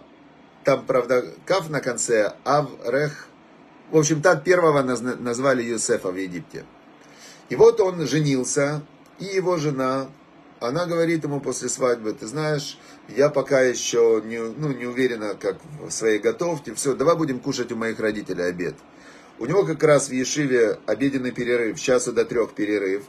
там, 0.65 0.87
правда, 0.87 1.25
Кав 1.45 1.69
на 1.71 1.81
конце, 1.81 2.35
Аврех, 2.45 3.27
в 3.91 3.97
общем, 3.97 4.23
так 4.23 4.45
первого 4.45 4.83
назвали 4.83 5.63
Юсефа 5.63 6.11
в 6.11 6.17
Египте. 6.17 6.65
И 7.49 7.57
вот 7.57 7.81
он 7.81 8.07
женился, 8.07 8.83
и 9.19 9.25
его 9.25 9.57
жена, 9.57 10.09
она 10.61 10.87
говорит 10.87 11.25
ему 11.25 11.41
после 11.41 11.69
свадьбы, 11.69 12.13
ты 12.13 12.27
знаешь, 12.27 12.79
я 13.09 13.29
пока 13.29 13.61
еще 13.61 14.23
не, 14.25 14.39
ну, 14.39 14.73
не 14.73 14.87
уверена, 14.87 15.35
как 15.35 15.57
в 15.81 15.91
своей 15.91 16.19
готовке, 16.19 16.75
все, 16.75 16.95
давай 16.95 17.17
будем 17.17 17.41
кушать 17.41 17.73
у 17.73 17.77
моих 17.77 17.99
родителей 17.99 18.45
обед. 18.45 18.75
У 19.41 19.47
него 19.47 19.65
как 19.65 19.83
раз 19.83 20.11
в 20.11 20.13
Ешиве 20.13 20.79
обеденный 20.85 21.33
перерыв, 21.33 21.79
с 21.79 21.83
часу 21.83 22.13
до 22.13 22.27
трех 22.27 22.53
перерыв. 22.53 23.05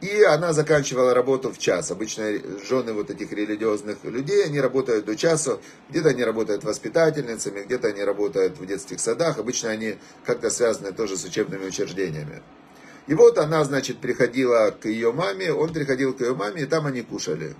И 0.00 0.22
она 0.22 0.54
заканчивала 0.54 1.12
работу 1.12 1.52
в 1.52 1.58
час. 1.58 1.90
Обычно 1.90 2.32
жены 2.66 2.94
вот 2.94 3.10
этих 3.10 3.30
религиозных 3.30 4.02
людей, 4.04 4.46
они 4.46 4.58
работают 4.58 5.04
до 5.04 5.16
часу. 5.16 5.60
Где-то 5.90 6.08
они 6.08 6.24
работают 6.24 6.64
воспитательницами, 6.64 7.60
где-то 7.60 7.88
они 7.88 8.02
работают 8.02 8.58
в 8.58 8.64
детских 8.64 9.00
садах. 9.00 9.38
Обычно 9.38 9.68
они 9.68 9.98
как-то 10.24 10.48
связаны 10.48 10.92
тоже 10.92 11.18
с 11.18 11.24
учебными 11.24 11.66
учреждениями. 11.66 12.42
И 13.06 13.12
вот 13.12 13.36
она, 13.36 13.62
значит, 13.62 13.98
приходила 13.98 14.70
к 14.70 14.86
ее 14.86 15.12
маме, 15.12 15.52
он 15.52 15.74
приходил 15.74 16.14
к 16.14 16.22
ее 16.22 16.34
маме, 16.34 16.62
и 16.62 16.66
там 16.66 16.86
они 16.86 17.02
кушали. 17.02 17.54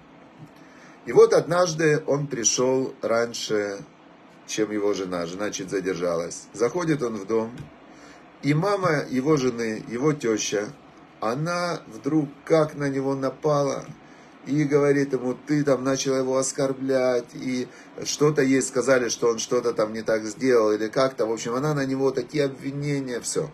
И 1.04 1.12
вот 1.12 1.34
однажды 1.34 2.02
он 2.06 2.28
пришел 2.28 2.94
раньше, 3.02 3.78
чем 4.46 4.72
его 4.72 4.94
жена. 4.94 5.26
Жена 5.26 5.50
чуть 5.50 5.68
задержалась. 5.68 6.44
Заходит 6.54 7.02
он 7.02 7.16
в 7.16 7.26
дом, 7.26 7.52
и 8.46 8.54
мама 8.54 9.04
его 9.10 9.36
жены, 9.36 9.82
его 9.88 10.12
теща, 10.12 10.68
она 11.20 11.80
вдруг 11.88 12.28
как 12.44 12.76
на 12.76 12.88
него 12.88 13.16
напала 13.16 13.84
и 14.46 14.62
говорит 14.62 15.12
ему, 15.12 15.34
ты 15.34 15.64
там 15.64 15.82
начал 15.82 16.14
его 16.16 16.36
оскорблять, 16.36 17.34
и 17.34 17.66
что-то 18.04 18.42
ей 18.42 18.62
сказали, 18.62 19.08
что 19.08 19.30
он 19.30 19.40
что-то 19.40 19.72
там 19.72 19.92
не 19.92 20.02
так 20.02 20.24
сделал, 20.26 20.70
или 20.70 20.86
как-то, 20.86 21.26
в 21.26 21.32
общем, 21.32 21.54
она 21.54 21.74
на 21.74 21.84
него 21.84 22.12
такие 22.12 22.44
обвинения, 22.44 23.20
все. 23.20 23.50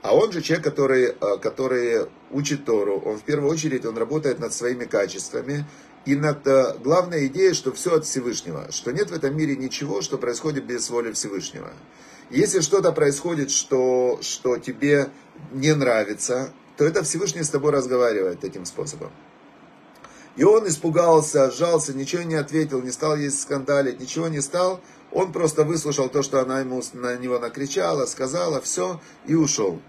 А 0.00 0.16
он 0.16 0.32
же 0.32 0.40
человек, 0.40 0.64
который, 0.64 1.04
э, 1.08 1.36
который 1.42 2.06
учит 2.30 2.64
Тору, 2.64 2.98
он 2.98 3.18
в 3.18 3.22
первую 3.22 3.52
очередь, 3.52 3.84
он 3.84 3.98
работает 3.98 4.38
над 4.38 4.54
своими 4.54 4.86
качествами, 4.86 5.66
и 6.06 6.14
над 6.14 6.46
э, 6.46 6.78
главной 6.82 7.26
идеей, 7.26 7.52
что 7.52 7.72
все 7.72 7.96
от 7.96 8.06
Всевышнего, 8.06 8.70
что 8.70 8.92
нет 8.92 9.10
в 9.10 9.14
этом 9.14 9.36
мире 9.36 9.56
ничего, 9.56 10.00
что 10.02 10.16
происходит 10.16 10.64
без 10.64 10.88
воли 10.88 11.12
Всевышнего. 11.12 11.70
Если 12.30 12.60
что-то 12.60 12.92
происходит, 12.92 13.50
что, 13.50 14.18
что 14.22 14.56
тебе 14.56 15.10
не 15.52 15.74
нравится, 15.74 16.52
то 16.76 16.84
это 16.84 17.02
Всевышний 17.02 17.42
с 17.42 17.50
тобой 17.50 17.72
разговаривает 17.72 18.40
таким 18.40 18.64
способом. 18.64 19.10
И 20.36 20.44
он 20.44 20.68
испугался, 20.68 21.50
сжался, 21.50 21.92
ничего 21.92 22.22
не 22.22 22.34
ответил, 22.36 22.82
не 22.82 22.90
стал 22.92 23.16
есть 23.16 23.40
скандалить, 23.40 24.00
ничего 24.00 24.28
не 24.28 24.40
стал. 24.40 24.80
Он 25.10 25.32
просто 25.32 25.64
выслушал 25.64 26.08
то, 26.08 26.22
что 26.22 26.40
она 26.40 26.60
ему 26.60 26.82
на 26.92 27.16
него 27.16 27.38
накричала, 27.38 28.06
сказала, 28.06 28.60
все, 28.60 29.00
и 29.26 29.34
ушел. 29.34 29.80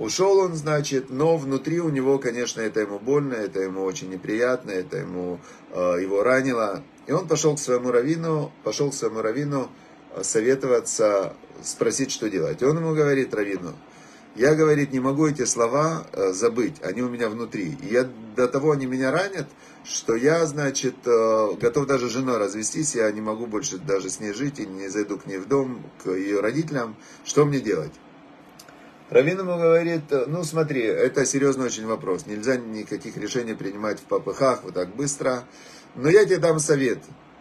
Ушел 0.00 0.38
он, 0.38 0.54
значит, 0.54 1.10
но 1.10 1.36
внутри 1.36 1.78
у 1.78 1.90
него, 1.90 2.18
конечно, 2.18 2.62
это 2.62 2.80
ему 2.80 2.98
больно, 2.98 3.34
это 3.34 3.60
ему 3.60 3.84
очень 3.84 4.08
неприятно, 4.08 4.70
это 4.70 4.96
ему, 4.96 5.38
э, 5.72 5.98
его 6.00 6.22
ранило. 6.22 6.82
И 7.06 7.12
он 7.12 7.28
пошел 7.28 7.54
к 7.54 7.58
своему 7.58 7.90
раввину, 7.90 8.50
пошел 8.64 8.90
к 8.90 8.94
своему 8.94 9.20
раввину, 9.20 9.70
советоваться, 10.22 11.34
спросить, 11.62 12.10
что 12.12 12.30
делать. 12.30 12.62
И 12.62 12.64
он 12.64 12.78
ему 12.78 12.94
говорит, 12.94 13.34
Равину, 13.34 13.74
я, 14.36 14.54
говорит, 14.54 14.90
не 14.90 15.00
могу 15.00 15.26
эти 15.26 15.44
слова 15.44 16.06
э, 16.12 16.32
забыть, 16.32 16.76
они 16.82 17.02
у 17.02 17.10
меня 17.10 17.28
внутри. 17.28 17.76
И 17.82 17.92
я, 17.92 18.08
до 18.36 18.48
того 18.48 18.70
они 18.70 18.86
меня 18.86 19.10
ранят, 19.10 19.48
что 19.84 20.16
я, 20.16 20.46
значит, 20.46 20.94
э, 21.04 21.48
готов 21.60 21.86
даже 21.86 22.08
с 22.08 22.12
женой 22.12 22.38
развестись, 22.38 22.94
я 22.94 23.12
не 23.12 23.20
могу 23.20 23.46
больше 23.46 23.76
даже 23.76 24.08
с 24.08 24.18
ней 24.18 24.32
жить, 24.32 24.60
и 24.60 24.66
не 24.66 24.88
зайду 24.88 25.18
к 25.18 25.26
ней 25.26 25.36
в 25.36 25.46
дом, 25.46 25.82
к 26.02 26.10
ее 26.10 26.40
родителям. 26.40 26.96
Что 27.22 27.44
мне 27.44 27.60
делать? 27.60 27.92
Равин 29.10 29.38
ему 29.38 29.56
говорит, 29.56 30.04
ну 30.28 30.44
смотри, 30.44 30.82
это 30.82 31.26
серьезный 31.26 31.66
очень 31.66 31.86
вопрос. 31.86 32.26
Нельзя 32.26 32.56
никаких 32.56 33.16
решений 33.16 33.54
принимать 33.54 33.98
в 33.98 34.04
попыхах 34.04 34.62
вот 34.62 34.74
так 34.74 34.94
быстро. 34.94 35.44
Но 35.96 36.08
я 36.08 36.24
тебе 36.24 36.38
дам 36.38 36.58
совет 36.58 36.98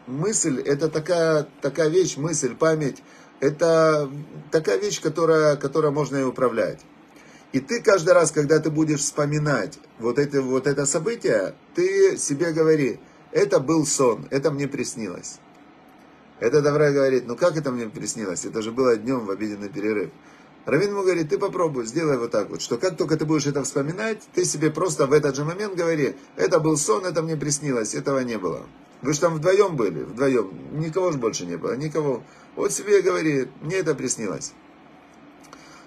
мысль 0.09 0.59
это 0.61 0.89
такая, 0.89 1.47
такая 1.61 1.87
вещь, 1.89 2.17
мысль, 2.17 2.55
память, 2.55 3.01
это 3.39 4.09
такая 4.51 4.77
вещь, 4.77 4.99
которая, 5.01 5.55
которая 5.55 5.91
можно 5.91 6.17
и 6.17 6.23
управлять. 6.23 6.79
И 7.51 7.59
ты 7.59 7.81
каждый 7.81 8.13
раз, 8.13 8.31
когда 8.31 8.59
ты 8.59 8.69
будешь 8.69 8.99
вспоминать 8.99 9.79
вот 9.97 10.19
это, 10.19 10.41
вот 10.41 10.67
это 10.67 10.85
событие, 10.85 11.55
ты 11.73 12.17
себе 12.17 12.51
говори, 12.51 12.99
это 13.31 13.59
был 13.59 13.85
сон, 13.85 14.27
это 14.29 14.51
мне 14.51 14.67
приснилось. 14.67 15.39
Это 16.39 16.61
Даврай 16.61 16.93
говорит, 16.93 17.27
ну 17.27 17.35
как 17.35 17.57
это 17.57 17.71
мне 17.71 17.87
приснилось? 17.87 18.45
Это 18.45 18.61
же 18.61 18.71
было 18.71 18.95
днем 18.95 19.25
в 19.25 19.31
обеденный 19.31 19.69
перерыв. 19.69 20.09
Равин 20.65 20.89
ему 20.89 21.03
говорит, 21.03 21.29
ты 21.29 21.37
попробуй, 21.37 21.85
сделай 21.85 22.17
вот 22.17 22.31
так 22.31 22.49
вот, 22.49 22.61
что 22.61 22.77
как 22.77 22.97
только 22.97 23.17
ты 23.17 23.25
будешь 23.25 23.47
это 23.47 23.63
вспоминать, 23.63 24.21
ты 24.33 24.45
себе 24.45 24.69
просто 24.69 25.07
в 25.07 25.13
этот 25.13 25.35
же 25.35 25.43
момент 25.43 25.75
говори, 25.75 26.15
это 26.35 26.59
был 26.59 26.77
сон, 26.77 27.05
это 27.05 27.21
мне 27.21 27.35
приснилось, 27.35 27.95
этого 27.95 28.19
не 28.19 28.37
было. 28.37 28.65
Вы 29.01 29.13
же 29.13 29.19
там 29.21 29.35
вдвоем 29.35 29.75
были, 29.75 30.03
вдвоем. 30.03 30.51
Никого 30.73 31.11
же 31.11 31.17
больше 31.17 31.45
не 31.45 31.55
было, 31.55 31.75
никого. 31.75 32.21
Вот 32.55 32.73
себе 32.73 33.01
говорит, 33.01 33.49
мне 33.61 33.77
это 33.77 33.95
приснилось. 33.95 34.53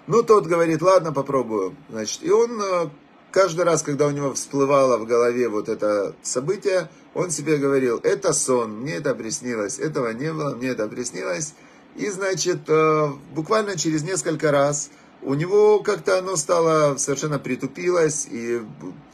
Ну, 0.07 0.23
тот 0.23 0.47
говорит, 0.47 0.83
ладно, 0.83 1.13
попробую. 1.13 1.77
Значит, 1.91 2.23
и 2.23 2.31
он 2.31 2.61
э, 2.61 2.89
каждый 3.31 3.65
раз, 3.65 3.83
когда 3.83 4.07
у 4.07 4.11
него 4.11 4.33
всплывало 4.33 4.97
в 4.97 5.07
голове 5.07 5.49
вот 5.49 5.69
это 5.69 6.15
событие, 6.23 6.89
он 7.15 7.31
себе 7.31 7.59
говорил, 7.59 8.01
это 8.03 8.33
сон, 8.33 8.81
мне 8.81 8.95
это 8.95 9.15
приснилось, 9.15 9.79
этого 9.79 10.13
не 10.13 10.33
было, 10.33 10.55
мне 10.55 10.69
это 10.69 10.89
приснилось. 10.89 11.55
И, 11.97 12.09
значит, 12.09 12.69
э, 12.69 13.09
буквально 13.35 13.77
через 13.77 14.03
несколько 14.03 14.51
раз 14.51 14.91
у 15.23 15.35
него 15.35 15.81
как-то 15.81 16.19
оно 16.19 16.37
стало, 16.37 16.97
совершенно 16.97 17.39
притупилось, 17.39 18.27
и 18.31 18.61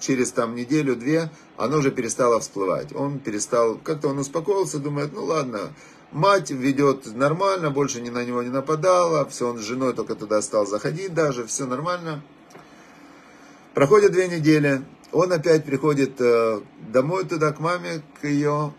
через 0.00 0.32
там 0.32 0.54
неделю-две 0.54 1.30
оно 1.56 1.78
уже 1.78 1.90
перестало 1.90 2.40
всплывать. 2.40 2.94
Он 2.94 3.18
перестал, 3.18 3.76
как-то 3.76 4.08
он 4.08 4.18
успокоился, 4.18 4.78
думает, 4.78 5.12
ну 5.12 5.24
ладно, 5.24 5.74
мать 6.12 6.50
ведет 6.50 7.14
нормально, 7.14 7.70
больше 7.70 8.00
ни 8.00 8.10
на 8.10 8.24
него 8.24 8.42
не 8.42 8.48
нападала, 8.48 9.28
все, 9.28 9.48
он 9.48 9.58
с 9.58 9.62
женой 9.62 9.92
только 9.92 10.14
туда 10.14 10.40
стал 10.40 10.66
заходить 10.66 11.12
даже, 11.12 11.46
все 11.46 11.66
нормально. 11.66 12.22
Проходит 13.74 14.12
две 14.12 14.28
недели, 14.28 14.82
он 15.12 15.32
опять 15.32 15.64
приходит 15.64 16.20
э, 16.20 16.60
домой 16.90 17.24
туда, 17.24 17.52
к 17.52 17.60
маме, 17.60 18.02
к 18.20 18.26
ее 18.26 18.72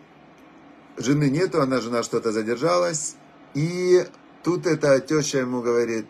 жены 0.98 1.30
нету, 1.30 1.62
она 1.62 1.80
жена 1.80 2.02
что-то 2.02 2.32
задержалась, 2.32 3.16
и 3.54 4.06
тут 4.44 4.66
эта 4.66 5.00
теща 5.00 5.40
ему 5.40 5.62
говорит, 5.62 6.06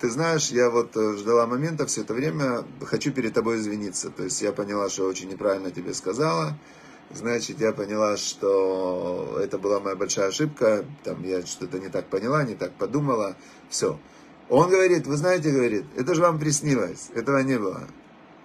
ты 0.00 0.10
знаешь, 0.10 0.50
я 0.50 0.70
вот 0.70 0.96
э, 0.96 1.16
ждала 1.16 1.46
момента 1.46 1.86
все 1.86 2.02
это 2.02 2.14
время, 2.14 2.64
хочу 2.82 3.12
перед 3.12 3.34
тобой 3.34 3.58
извиниться. 3.58 4.10
То 4.10 4.24
есть 4.24 4.40
я 4.42 4.52
поняла, 4.52 4.88
что 4.88 5.04
очень 5.04 5.28
неправильно 5.28 5.70
тебе 5.70 5.92
сказала. 5.92 6.56
Значит, 7.10 7.60
я 7.60 7.72
поняла, 7.72 8.16
что 8.16 9.38
это 9.42 9.58
была 9.58 9.80
моя 9.80 9.96
большая 9.96 10.28
ошибка. 10.28 10.84
Там 11.04 11.24
я 11.24 11.44
что-то 11.44 11.78
не 11.78 11.88
так 11.88 12.06
поняла, 12.06 12.44
не 12.44 12.54
так 12.54 12.72
подумала. 12.74 13.36
Все. 13.70 13.98
Он 14.48 14.70
говорит, 14.70 15.06
вы 15.06 15.16
знаете, 15.16 15.50
говорит, 15.50 15.84
это 15.96 16.14
же 16.14 16.22
вам 16.22 16.38
приснилось. 16.38 17.10
Этого 17.14 17.38
не 17.38 17.58
было. 17.58 17.88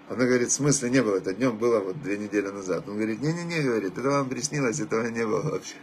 Она 0.10 0.26
говорит, 0.26 0.50
в 0.50 0.54
смысле 0.54 0.90
не 0.90 1.02
было, 1.02 1.18
это 1.18 1.34
днем 1.34 1.58
было 1.58 1.80
вот 1.80 2.02
две 2.02 2.18
недели 2.18 2.48
назад. 2.48 2.88
Он 2.88 2.96
говорит, 2.96 3.22
не-не-не, 3.22 3.62
говорит, 3.62 3.98
это 3.98 4.10
вам 4.10 4.30
приснилось, 4.30 4.80
этого 4.80 5.08
не 5.08 5.26
было 5.26 5.42
вообще. 5.42 5.76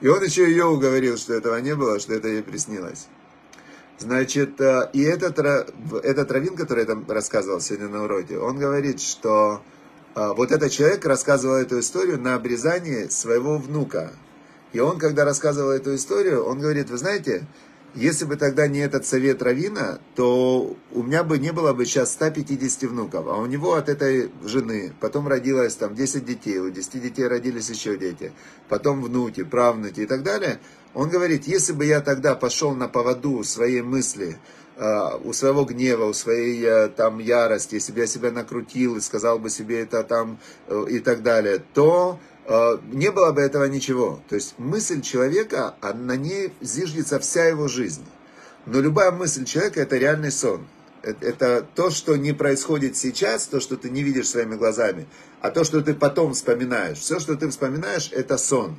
И 0.00 0.08
он 0.08 0.22
еще 0.22 0.48
ее 0.48 0.66
уговорил, 0.66 1.16
что 1.16 1.34
этого 1.34 1.56
не 1.56 1.74
было, 1.74 1.98
что 1.98 2.14
это 2.14 2.28
ей 2.28 2.42
приснилось. 2.42 3.08
Значит, 3.98 4.60
э, 4.60 4.90
и 4.92 5.02
этот, 5.02 5.38
этот 5.38 6.30
раввин, 6.30 6.54
который 6.54 6.80
я 6.80 6.86
там 6.86 7.04
рассказывал 7.08 7.60
сегодня 7.60 7.88
на 7.88 8.04
уроке, 8.04 8.38
он 8.38 8.58
говорит, 8.58 9.00
что 9.00 9.62
э, 10.14 10.32
вот 10.36 10.52
этот 10.52 10.70
человек 10.70 11.04
рассказывал 11.06 11.56
эту 11.56 11.80
историю 11.80 12.20
на 12.20 12.34
обрезании 12.34 13.08
своего 13.08 13.56
внука. 13.56 14.12
И 14.74 14.80
он, 14.80 14.98
когда 14.98 15.24
рассказывал 15.24 15.70
эту 15.70 15.94
историю, 15.94 16.44
он 16.44 16.60
говорит, 16.60 16.90
вы 16.90 16.98
знаете, 16.98 17.46
если 17.96 18.24
бы 18.24 18.36
тогда 18.36 18.68
не 18.68 18.80
этот 18.80 19.06
совет 19.06 19.42
Равина, 19.42 19.98
то 20.14 20.76
у 20.92 21.02
меня 21.02 21.24
бы 21.24 21.38
не 21.38 21.52
было 21.52 21.72
бы 21.72 21.84
сейчас 21.86 22.12
150 22.12 22.90
внуков. 22.90 23.26
А 23.26 23.36
у 23.36 23.46
него 23.46 23.74
от 23.74 23.88
этой 23.88 24.30
жены 24.44 24.92
потом 25.00 25.26
родилось 25.26 25.74
там 25.74 25.94
10 25.94 26.24
детей, 26.24 26.58
у 26.58 26.70
10 26.70 27.02
детей 27.02 27.26
родились 27.26 27.70
еще 27.70 27.96
дети. 27.96 28.32
Потом 28.68 29.02
внуки, 29.02 29.42
правнуки 29.42 30.00
и 30.00 30.06
так 30.06 30.22
далее. 30.22 30.60
Он 30.94 31.08
говорит, 31.08 31.46
если 31.46 31.72
бы 31.72 31.84
я 31.84 32.00
тогда 32.00 32.34
пошел 32.34 32.74
на 32.74 32.88
поводу 32.88 33.42
своей 33.44 33.82
мысли, 33.82 34.38
а, 34.78 35.16
у 35.24 35.32
своего 35.32 35.64
гнева, 35.64 36.04
у 36.04 36.12
своей 36.12 36.62
э, 36.62 36.88
там 36.88 37.18
ярости, 37.18 37.76
если 37.76 37.92
бы 37.92 38.00
я 38.00 38.06
себя 38.06 38.30
накрутил 38.30 38.96
и 38.96 39.00
сказал 39.00 39.38
бы 39.38 39.48
себе 39.48 39.80
это 39.80 40.02
там 40.04 40.38
э, 40.68 40.84
и 40.90 40.98
так 40.98 41.22
далее, 41.22 41.62
то 41.72 42.18
не 42.48 43.10
было 43.10 43.32
бы 43.32 43.40
этого 43.40 43.64
ничего. 43.64 44.20
То 44.28 44.36
есть 44.36 44.54
мысль 44.58 45.00
человека, 45.00 45.74
на 45.82 46.16
ней 46.16 46.52
зиждется 46.60 47.18
вся 47.18 47.44
его 47.46 47.68
жизнь. 47.68 48.04
Но 48.66 48.80
любая 48.80 49.10
мысль 49.12 49.44
человека 49.44 49.80
это 49.80 49.96
реальный 49.96 50.32
сон. 50.32 50.66
Это 51.02 51.64
то, 51.74 51.90
что 51.90 52.16
не 52.16 52.32
происходит 52.32 52.96
сейчас, 52.96 53.46
то, 53.46 53.60
что 53.60 53.76
ты 53.76 53.90
не 53.90 54.02
видишь 54.02 54.28
своими 54.28 54.56
глазами, 54.56 55.06
а 55.40 55.50
то, 55.50 55.62
что 55.62 55.80
ты 55.80 55.94
потом 55.94 56.34
вспоминаешь. 56.34 56.98
Все, 56.98 57.20
что 57.20 57.36
ты 57.36 57.48
вспоминаешь, 57.48 58.10
это 58.12 58.36
сон. 58.38 58.76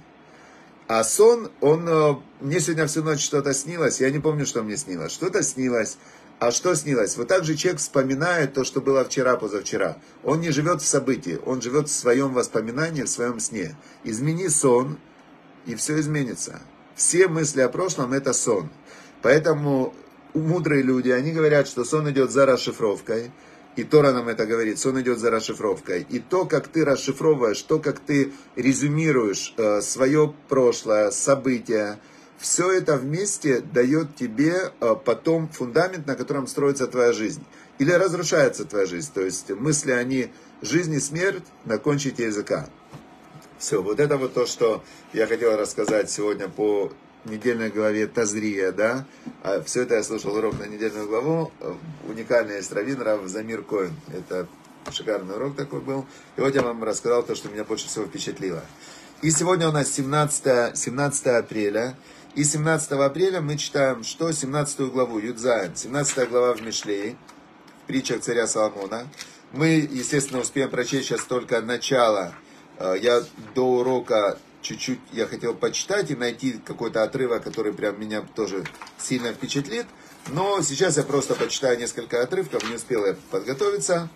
А 0.87 1.03
сон, 1.03 1.51
он... 1.61 1.87
Э, 1.87 2.15
мне 2.41 2.59
сегодня 2.59 2.87
всю 2.87 3.03
ночь 3.03 3.23
что-то 3.23 3.53
снилось, 3.53 4.01
я 4.01 4.09
не 4.09 4.19
помню, 4.19 4.45
что 4.45 4.63
мне 4.63 4.77
снилось. 4.77 5.11
Что-то 5.11 5.43
снилось. 5.43 5.97
А 6.39 6.51
что 6.51 6.75
снилось? 6.75 7.17
Вот 7.17 7.27
так 7.27 7.43
же 7.45 7.55
человек 7.55 7.81
вспоминает 7.81 8.53
то, 8.53 8.63
что 8.63 8.79
было 8.79 9.03
вчера, 9.03 9.37
позавчера. 9.37 9.97
Он 10.23 10.39
не 10.39 10.51
живет 10.51 10.81
в 10.81 10.87
событии, 10.87 11.39
он 11.45 11.61
живет 11.61 11.89
в 11.89 11.93
своем 11.93 12.33
воспоминании, 12.33 13.03
в 13.03 13.09
своем 13.09 13.39
сне. 13.39 13.75
Измени 14.03 14.47
сон, 14.47 14.99
и 15.65 15.73
все 15.73 15.99
изменится. 15.99 16.61
Все 16.95 17.27
мысли 17.27 17.61
о 17.61 17.69
прошлом– 17.69 18.13
это 18.13 18.33
сон. 18.33 18.69
Поэтому 19.23 19.95
мудрые 20.35 20.83
люди, 20.83 21.09
они 21.09 21.31
говорят, 21.31 21.67
что 21.67 21.83
сон 21.83 22.09
идет 22.11 22.31
за 22.31 22.45
расшифровкой. 22.45 23.31
И 23.75 23.83
Тора 23.83 24.11
нам 24.11 24.27
это 24.27 24.45
говорит, 24.45 24.77
сон 24.79 24.99
идет 25.01 25.19
за 25.19 25.31
расшифровкой. 25.31 26.05
И 26.09 26.19
то, 26.19 26.45
как 26.45 26.67
ты 26.67 26.85
расшифровываешь, 26.85 27.61
то, 27.63 27.79
как 27.79 27.99
ты 27.99 28.31
резюмируешь 28.55 29.53
э, 29.57 29.81
свое 29.81 30.33
прошлое, 30.49 31.11
события, 31.11 31.99
все 32.37 32.71
это 32.71 32.97
вместе 32.97 33.61
дает 33.61 34.15
тебе 34.15 34.71
э, 34.79 34.95
потом 35.03 35.49
фундамент, 35.49 36.05
на 36.05 36.15
котором 36.15 36.47
строится 36.47 36.87
твоя 36.87 37.11
жизнь. 37.13 37.43
Или 37.79 37.91
разрушается 37.91 38.65
твоя 38.65 38.85
жизнь. 38.85 39.11
То 39.13 39.21
есть 39.21 39.49
мысли, 39.49 39.91
они 39.91 40.31
жизнь 40.61 40.93
и 40.93 40.99
смерть 40.99 41.43
на 41.65 41.77
кончике 41.77 42.25
языка. 42.25 42.69
Все, 43.57 43.81
вот 43.81 43.99
это 43.99 44.17
вот 44.17 44.33
то, 44.33 44.45
что 44.45 44.83
я 45.13 45.25
хотел 45.25 45.57
рассказать 45.57 46.11
сегодня 46.11 46.47
по 46.47 46.91
недельной 47.25 47.69
главе 47.69 48.07
Тазрия, 48.07 48.71
да. 48.71 49.05
А 49.43 49.61
все 49.63 49.83
это 49.83 49.95
я 49.95 50.03
слушал 50.03 50.35
урок 50.35 50.59
на 50.59 50.65
недельную 50.65 51.07
главу. 51.07 51.51
Уникальный 52.07 52.57
есть 52.57 52.71
раввин 52.71 53.01
Рав 53.01 53.27
Замир 53.27 53.63
Коин. 53.63 53.93
Это 54.13 54.47
шикарный 54.91 55.35
урок 55.35 55.55
такой 55.55 55.81
был. 55.81 56.05
И 56.37 56.41
вот 56.41 56.53
я 56.55 56.61
вам 56.61 56.83
рассказал 56.83 57.23
то, 57.23 57.35
что 57.35 57.49
меня 57.49 57.63
больше 57.63 57.87
всего 57.87 58.05
впечатлило. 58.05 58.63
И 59.21 59.31
сегодня 59.31 59.67
у 59.67 59.71
нас 59.71 59.91
17, 59.91 60.77
17 60.77 61.27
апреля. 61.27 61.95
И 62.37 62.43
17 62.43 62.91
апреля 62.91 63.41
мы 63.41 63.57
читаем, 63.57 64.03
что 64.03 64.31
17 64.31 64.91
главу, 64.91 65.17
Юдзайн, 65.17 65.75
17 65.75 66.29
глава 66.29 66.53
в 66.53 66.61
Мишлее, 66.61 67.17
в 67.83 67.87
притчах 67.87 68.21
царя 68.21 68.45
Соломона. 68.45 69.07
Мы, 69.53 69.89
естественно, 69.91 70.41
успеем 70.41 70.69
прочесть 70.69 71.07
сейчас 71.07 71.23
только 71.23 71.61
начало. 71.61 72.35
Э, 72.77 72.93
я 73.01 73.23
до 73.55 73.79
урока 73.79 74.37
чуть-чуть 74.61 74.99
я 75.13 75.25
хотел 75.25 75.55
почитать 75.55 76.11
и 76.11 76.15
найти 76.15 76.61
какой-то 76.63 77.01
отрывок, 77.01 77.43
который 77.43 77.73
прям 77.73 77.99
меня 77.99 78.21
тоже 78.35 78.63
сильно 78.99 79.33
впечатлит. 79.33 79.87
Но 80.27 80.61
сейчас 80.61 80.97
я 80.97 81.03
просто 81.03 81.33
почитаю 81.33 81.79
несколько 81.79 82.21
отрывков, 82.21 82.69
не 82.69 82.75
успел 82.75 83.03
я 83.07 83.15
подготовиться. 83.31 84.09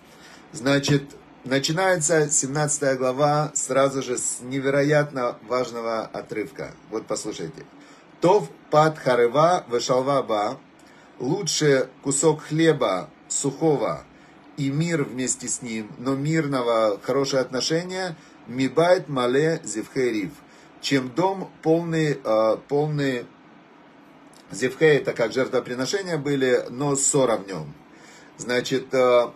Значит, 0.52 1.02
начинается 1.42 2.30
17 2.30 2.98
глава 2.98 3.50
сразу 3.56 4.00
же 4.00 4.16
с 4.16 4.38
невероятно 4.42 5.38
важного 5.48 6.02
отрывка. 6.02 6.72
Вот 6.88 7.04
послушайте. 7.08 7.64
Тов 8.22 8.48
пад 8.70 8.98
харева 8.98 9.64
вешалва 9.68 10.22
ба. 10.22 10.56
Лучше 11.18 11.88
кусок 12.02 12.42
хлеба 12.42 13.10
сухого 13.28 14.04
и 14.56 14.70
мир 14.70 15.02
вместе 15.02 15.48
с 15.48 15.60
ним, 15.60 15.90
но 15.98 16.14
мирного, 16.14 17.00
хорошее 17.02 17.42
отношение, 17.42 18.16
мибайт 18.46 19.08
мале 19.08 19.60
зевхерив, 19.64 20.30
чем 20.80 21.10
дом 21.10 21.50
полный, 21.62 22.20
э, 22.22 22.56
полный 22.68 23.26
зевхей, 24.52 24.98
это 24.98 25.12
как 25.12 25.32
жертвоприношения 25.32 26.18
были, 26.18 26.66
но 26.70 26.94
ссора 26.94 27.36
в 27.36 27.46
нем. 27.46 27.74
Значит, 28.36 28.92
э, 28.94 29.30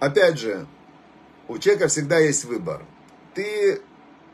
опять 0.00 0.38
же, 0.38 0.66
у 1.48 1.58
человека 1.58 1.88
всегда 1.88 2.18
есть 2.18 2.44
выбор. 2.44 2.82
Ты 3.34 3.82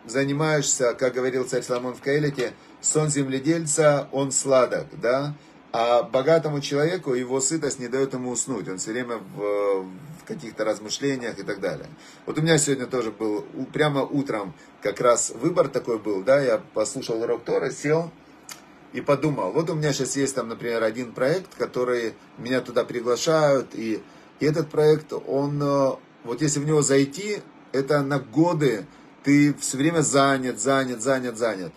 занимаешься, 0.07 0.95
как 0.95 1.15
говорил 1.15 1.45
царь 1.49 1.63
Соломон 1.63 1.95
в 1.95 2.01
Каэлите, 2.01 2.53
сон 2.81 3.09
земледельца, 3.09 4.09
он 4.13 4.33
сладок, 4.33 4.87
да, 5.01 5.35
а 5.73 6.03
богатому 6.03 6.61
человеку 6.61 7.15
его 7.15 7.41
сытость 7.41 7.79
не 7.79 7.89
дает 7.89 8.15
ему 8.15 8.31
уснуть, 8.31 8.69
он 8.69 8.79
все 8.79 8.93
время 8.93 9.19
в, 9.19 9.83
в 9.83 10.25
каких-то 10.27 10.65
размышлениях 10.65 11.39
и 11.39 11.43
так 11.43 11.61
далее. 11.61 11.89
Вот 12.27 12.39
у 12.39 12.43
меня 12.43 12.57
сегодня 12.59 12.87
тоже 12.87 13.11
был, 13.11 13.45
прямо 13.73 14.03
утром 14.03 14.55
как 14.83 15.01
раз 15.01 15.31
выбор 15.31 15.69
такой 15.69 15.99
был, 15.99 16.23
да, 16.23 16.41
я 16.41 16.59
послушал 16.75 17.23
урок 17.23 17.45
Тора, 17.45 17.71
сел 17.71 18.11
и 18.93 19.03
подумал, 19.03 19.53
вот 19.53 19.69
у 19.69 19.75
меня 19.75 19.93
сейчас 19.93 20.17
есть 20.17 20.35
там, 20.35 20.49
например, 20.49 20.83
один 20.83 21.13
проект, 21.13 21.55
который 21.55 22.15
меня 22.39 22.63
туда 22.63 22.85
приглашают, 22.85 23.75
и, 23.75 24.03
и 24.41 24.47
этот 24.47 24.71
проект, 24.71 25.13
он, 25.13 25.63
э, 25.63 25.91
вот 26.25 26.41
если 26.41 26.61
в 26.61 26.67
него 26.67 26.81
зайти, 26.81 27.43
это 27.73 28.01
на 28.03 28.19
годы, 28.19 28.87
ты 29.25 29.53
все 29.55 29.77
время 29.77 30.01
занят, 30.01 30.59
занят, 30.59 31.03
занят, 31.03 31.37
занят 31.37 31.73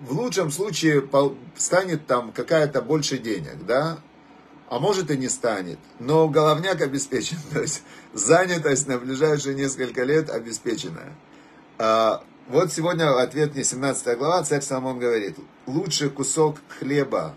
в 0.00 0.12
лучшем 0.12 0.50
случае 0.50 1.08
станет 1.56 2.06
там 2.06 2.32
какая-то 2.32 2.82
больше 2.82 3.18
денег, 3.18 3.66
да, 3.66 3.98
а 4.68 4.78
может 4.78 5.10
и 5.10 5.16
не 5.16 5.28
станет, 5.28 5.78
но 5.98 6.28
головняк 6.28 6.80
обеспечен, 6.80 7.38
то 7.52 7.60
есть 7.60 7.82
занятость 8.12 8.86
на 8.86 8.98
ближайшие 8.98 9.54
несколько 9.54 10.04
лет 10.04 10.30
обеспечена. 10.30 11.14
А, 11.78 12.22
вот 12.48 12.72
сегодня 12.72 13.20
ответ 13.20 13.54
мне 13.54 13.64
17 13.64 14.18
глава, 14.18 14.42
царь 14.42 14.62
Соломон 14.62 14.98
говорит, 14.98 15.36
лучше 15.66 16.10
кусок 16.10 16.58
хлеба 16.78 17.34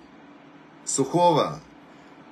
сухого, 0.85 1.59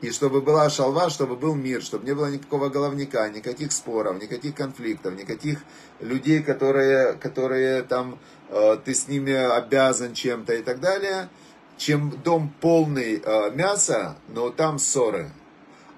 и 0.02 0.12
чтобы 0.12 0.42
была 0.42 0.70
шалва, 0.70 1.10
чтобы 1.10 1.36
был 1.36 1.56
мир, 1.56 1.82
чтобы 1.82 2.06
не 2.06 2.14
было 2.14 2.28
никакого 2.28 2.70
головника, 2.70 3.28
никаких 3.30 3.72
споров, 3.72 4.22
никаких 4.22 4.56
конфликтов, 4.56 5.14
никаких 5.16 5.60
людей, 6.00 6.42
которые, 6.42 7.14
которые 7.14 7.84
там, 7.84 8.18
э, 8.50 8.78
ты 8.84 8.94
с 8.94 9.08
ними 9.08 9.34
обязан 9.34 10.14
чем-то 10.14 10.54
и 10.54 10.62
так 10.62 10.80
далее, 10.80 11.30
чем 11.78 12.12
дом 12.24 12.54
полный 12.62 13.22
э, 13.24 13.52
мяса, 13.52 14.18
но 14.30 14.50
там 14.50 14.80
ссоры. 14.80 15.32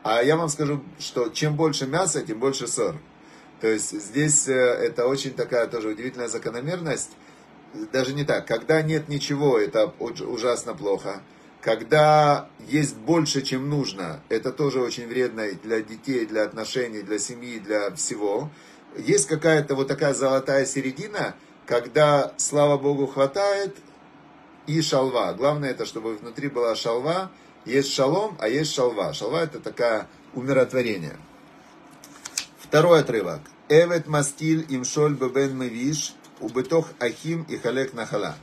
А 0.03 0.23
я 0.23 0.35
вам 0.35 0.49
скажу, 0.49 0.81
что 0.99 1.29
чем 1.29 1.55
больше 1.55 1.85
мяса, 1.85 2.21
тем 2.23 2.39
больше 2.39 2.67
ссор. 2.67 2.95
То 3.59 3.67
есть 3.67 3.91
здесь 3.91 4.47
э, 4.47 4.53
это 4.53 5.05
очень 5.05 5.33
такая 5.33 5.67
тоже 5.67 5.89
удивительная 5.89 6.27
закономерность. 6.27 7.11
Даже 7.93 8.13
не 8.13 8.25
так. 8.25 8.47
Когда 8.47 8.81
нет 8.81 9.09
ничего, 9.09 9.59
это 9.59 9.93
ужасно 9.99 10.73
плохо. 10.73 11.21
Когда 11.61 12.49
есть 12.67 12.95
больше, 12.95 13.43
чем 13.43 13.69
нужно, 13.69 14.21
это 14.29 14.51
тоже 14.51 14.81
очень 14.81 15.07
вредно 15.07 15.51
для 15.63 15.81
детей, 15.81 16.25
для 16.25 16.43
отношений, 16.43 17.03
для 17.03 17.19
семьи, 17.19 17.59
для 17.59 17.91
всего. 17.91 18.49
Есть 18.97 19.27
какая-то 19.27 19.75
вот 19.75 19.87
такая 19.87 20.15
золотая 20.15 20.65
середина, 20.65 21.35
когда, 21.67 22.33
слава 22.37 22.77
Богу, 22.79 23.05
хватает 23.05 23.77
и 24.65 24.81
шалва. 24.81 25.33
Главное 25.33 25.69
это, 25.69 25.85
чтобы 25.85 26.15
внутри 26.15 26.47
была 26.47 26.75
шалва. 26.75 27.31
Есть 27.65 27.93
шалом, 27.93 28.37
а 28.39 28.49
есть 28.49 28.73
шалва. 28.73 29.13
Шалва 29.13 29.43
это 29.43 29.59
такая 29.59 30.07
умиротворение. 30.33 31.17
Второй 32.59 33.01
отрывок. 33.01 33.41
Эвет 33.69 34.07
мастиль 34.07 34.65
имшоль 34.67 35.13
бебен 35.13 35.57
мевиш, 35.57 36.15
убытох 36.39 36.87
ахим 36.99 37.43
и 37.43 37.57
халек 37.57 37.93
нахала. 37.93 38.35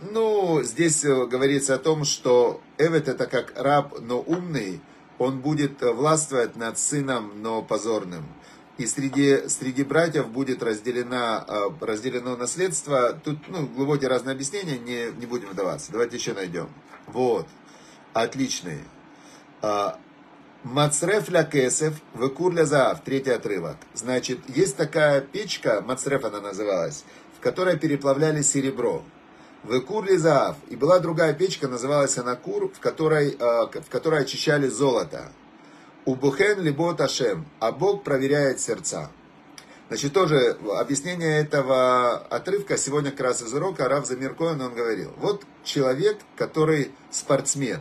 Ну, 0.00 0.62
здесь 0.62 1.04
э, 1.04 1.26
говорится 1.26 1.74
о 1.74 1.78
том, 1.78 2.04
что 2.04 2.60
Эвет 2.78 3.08
это 3.08 3.26
как 3.26 3.52
раб, 3.56 4.00
но 4.00 4.20
умный, 4.20 4.80
он 5.18 5.40
будет 5.40 5.82
э, 5.82 5.92
властвовать 5.92 6.56
над 6.56 6.78
сыном, 6.78 7.42
но 7.42 7.62
позорным. 7.62 8.24
и 8.78 8.86
среди, 8.86 9.48
среди 9.48 9.84
братьев 9.84 10.28
будет 10.28 10.62
разделено, 10.62 11.44
э, 11.46 11.84
разделено 11.84 12.36
наследство. 12.36 13.12
Тут 13.24 13.38
ну, 13.48 13.66
глубокие 13.66 14.08
разные 14.08 14.34
объяснения, 14.34 14.78
не, 14.78 15.12
не 15.18 15.26
будем 15.26 15.50
вдаваться. 15.50 15.92
Давайте 15.92 16.16
еще 16.16 16.32
найдем. 16.32 16.68
Вот, 17.06 17.46
отличный. 18.12 18.80
А, 19.60 19.98
Мацреф 20.64 21.28
ля 21.28 21.44
кесев, 21.44 21.94
векур 22.14 22.52
ля 22.54 22.64
заав, 22.64 23.02
третий 23.02 23.30
отрывок. 23.30 23.78
Значит, 23.94 24.38
есть 24.48 24.76
такая 24.76 25.20
печка, 25.20 25.82
мацреф 25.82 26.24
она 26.24 26.40
называлась, 26.40 27.04
в 27.36 27.40
которой 27.40 27.76
переплавляли 27.76 28.42
серебро. 28.42 29.02
Векур 29.64 30.04
ли 30.04 30.16
заав. 30.16 30.56
И 30.68 30.76
была 30.76 30.98
другая 30.98 31.34
печка, 31.34 31.68
называлась 31.68 32.18
она 32.18 32.34
кур, 32.34 32.70
в 32.72 32.80
которой, 32.80 33.36
э, 33.38 33.80
в 33.80 33.88
которой 33.88 34.22
очищали 34.22 34.66
золото. 34.66 35.30
Убухен 36.04 36.60
либо 36.60 36.94
ташем, 36.94 37.46
а 37.60 37.70
Бог 37.70 38.02
проверяет 38.02 38.60
сердца. 38.60 39.10
Значит, 39.88 40.12
тоже 40.14 40.56
объяснение 40.78 41.42
этого 41.42 42.16
отрывка 42.16 42.76
сегодня 42.76 43.10
как 43.10 43.20
раз 43.20 43.42
из 43.42 43.52
урока 43.52 43.88
Рав 43.88 44.06
Замир 44.06 44.34
Коэн, 44.34 44.60
он 44.60 44.74
говорил, 44.74 45.12
вот 45.18 45.44
человек, 45.64 46.18
который 46.34 46.90
спортсмен, 47.10 47.80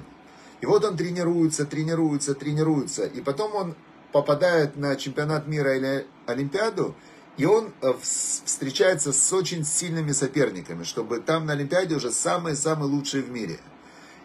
и 0.60 0.66
вот 0.66 0.84
он 0.84 0.98
тренируется, 0.98 1.66
тренируется, 1.66 2.36
тренируется. 2.36 3.06
И 3.06 3.22
потом 3.22 3.56
он 3.56 3.76
попадает 4.12 4.76
на 4.76 4.96
чемпионат 4.98 5.48
мира 5.48 5.76
или 5.76 6.06
Олимпиаду, 6.28 6.96
и 7.38 7.46
он 7.46 7.72
э, 7.82 7.94
встречается 8.02 9.14
с 9.14 9.34
очень 9.34 9.66
сильными 9.66 10.12
соперниками, 10.12 10.84
чтобы 10.84 11.20
там 11.20 11.46
на 11.46 11.54
Олимпиаде 11.54 11.96
уже 11.96 12.12
самые-самые 12.12 12.90
лучшие 12.90 13.24
в 13.24 13.32
мире. 13.32 13.60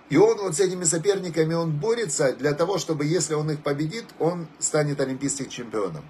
И 0.08 0.16
он 0.16 0.38
вот 0.38 0.56
с 0.56 0.60
этими 0.60 0.84
соперниками, 0.84 1.54
он 1.54 1.72
борется 1.72 2.32
для 2.32 2.52
того, 2.52 2.78
чтобы 2.78 3.04
если 3.04 3.34
он 3.34 3.50
их 3.50 3.60
победит, 3.60 4.04
он 4.18 4.46
станет 4.58 5.00
олимпийским 5.00 5.48
чемпионом. 5.48 6.04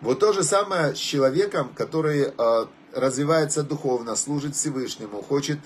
Вот 0.00 0.18
то 0.18 0.32
же 0.32 0.42
самое 0.42 0.94
с 0.94 0.98
человеком, 0.98 1.70
который 1.74 2.32
э, 2.36 2.66
развивается 2.92 3.62
духовно, 3.62 4.16
служит 4.16 4.56
Всевышнему, 4.56 5.22
хочет 5.22 5.58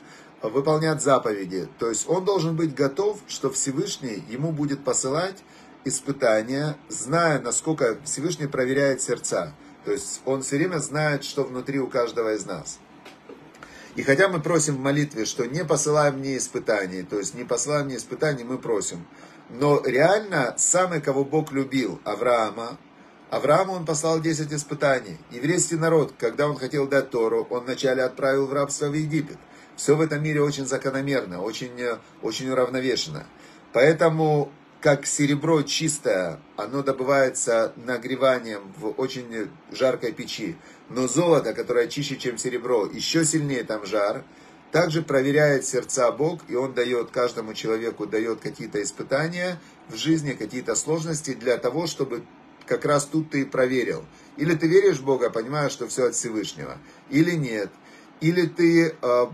выполнять 0.42 1.02
заповеди. 1.02 1.68
То 1.78 1.88
есть 1.88 2.08
он 2.08 2.24
должен 2.24 2.56
быть 2.56 2.74
готов, 2.74 3.18
что 3.28 3.50
Всевышний 3.50 4.22
ему 4.28 4.52
будет 4.52 4.84
посылать 4.84 5.36
испытания, 5.84 6.76
зная, 6.88 7.40
насколько 7.40 7.98
Всевышний 8.04 8.46
проверяет 8.46 9.00
сердца. 9.02 9.54
То 9.84 9.92
есть 9.92 10.20
он 10.24 10.42
все 10.42 10.56
время 10.56 10.78
знает, 10.78 11.24
что 11.24 11.44
внутри 11.44 11.78
у 11.78 11.86
каждого 11.86 12.34
из 12.34 12.44
нас. 12.46 12.78
И 13.96 14.02
хотя 14.02 14.28
мы 14.28 14.40
просим 14.40 14.76
в 14.76 14.80
молитве, 14.80 15.24
что 15.24 15.46
не 15.46 15.64
посылай 15.64 16.12
мне 16.12 16.36
испытаний, 16.36 17.02
то 17.02 17.18
есть 17.18 17.34
не 17.34 17.44
посылай 17.44 17.84
мне 17.84 17.96
испытаний, 17.96 18.44
мы 18.44 18.58
просим. 18.58 19.06
Но 19.48 19.82
реально, 19.84 20.54
самый, 20.58 21.00
кого 21.00 21.24
Бог 21.24 21.50
любил, 21.50 22.00
Авраама, 22.04 22.78
Аврааму 23.30 23.74
он 23.74 23.86
послал 23.86 24.20
10 24.20 24.52
испытаний. 24.52 25.16
Еврейский 25.30 25.76
народ, 25.76 26.12
когда 26.18 26.48
он 26.48 26.56
хотел 26.56 26.88
дать 26.88 27.10
Тору, 27.10 27.46
он 27.48 27.64
вначале 27.64 28.02
отправил 28.02 28.46
в 28.46 28.52
рабство 28.52 28.86
в 28.86 28.94
Египет. 28.94 29.38
Все 29.76 29.94
в 29.96 30.00
этом 30.00 30.22
мире 30.22 30.42
очень 30.42 30.66
закономерно, 30.66 31.40
очень, 31.40 31.80
э, 31.80 31.98
очень 32.22 32.50
уравновешено. 32.50 33.24
Поэтому, 33.72 34.52
как 34.80 35.06
серебро 35.06 35.62
чистое, 35.62 36.40
оно 36.56 36.82
добывается 36.82 37.72
нагреванием 37.76 38.72
в 38.78 38.88
очень 38.96 39.50
жаркой 39.70 40.12
печи. 40.12 40.56
Но 40.88 41.06
золото, 41.06 41.52
которое 41.52 41.86
чище, 41.86 42.16
чем 42.16 42.38
серебро, 42.38 42.86
еще 42.86 43.24
сильнее 43.24 43.64
там 43.64 43.84
жар, 43.84 44.24
также 44.72 45.02
проверяет 45.02 45.66
сердца 45.66 46.10
Бог, 46.12 46.40
и 46.48 46.54
Он 46.54 46.72
дает 46.72 47.10
каждому 47.10 47.54
человеку, 47.54 48.06
дает 48.06 48.40
какие-то 48.40 48.82
испытания 48.82 49.60
в 49.88 49.96
жизни, 49.96 50.32
какие-то 50.32 50.74
сложности 50.74 51.34
для 51.34 51.58
того, 51.58 51.86
чтобы 51.86 52.22
как 52.66 52.84
раз 52.84 53.04
тут 53.04 53.30
ты 53.30 53.42
и 53.42 53.44
проверил. 53.44 54.04
Или 54.36 54.54
ты 54.54 54.68
веришь 54.68 54.98
в 54.98 55.04
Бога, 55.04 55.28
понимаешь, 55.28 55.72
что 55.72 55.88
все 55.88 56.06
от 56.06 56.14
Всевышнего, 56.14 56.78
или 57.10 57.32
нет. 57.32 57.70
Или 58.20 58.46
ты 58.46 58.94
э, 59.00 59.26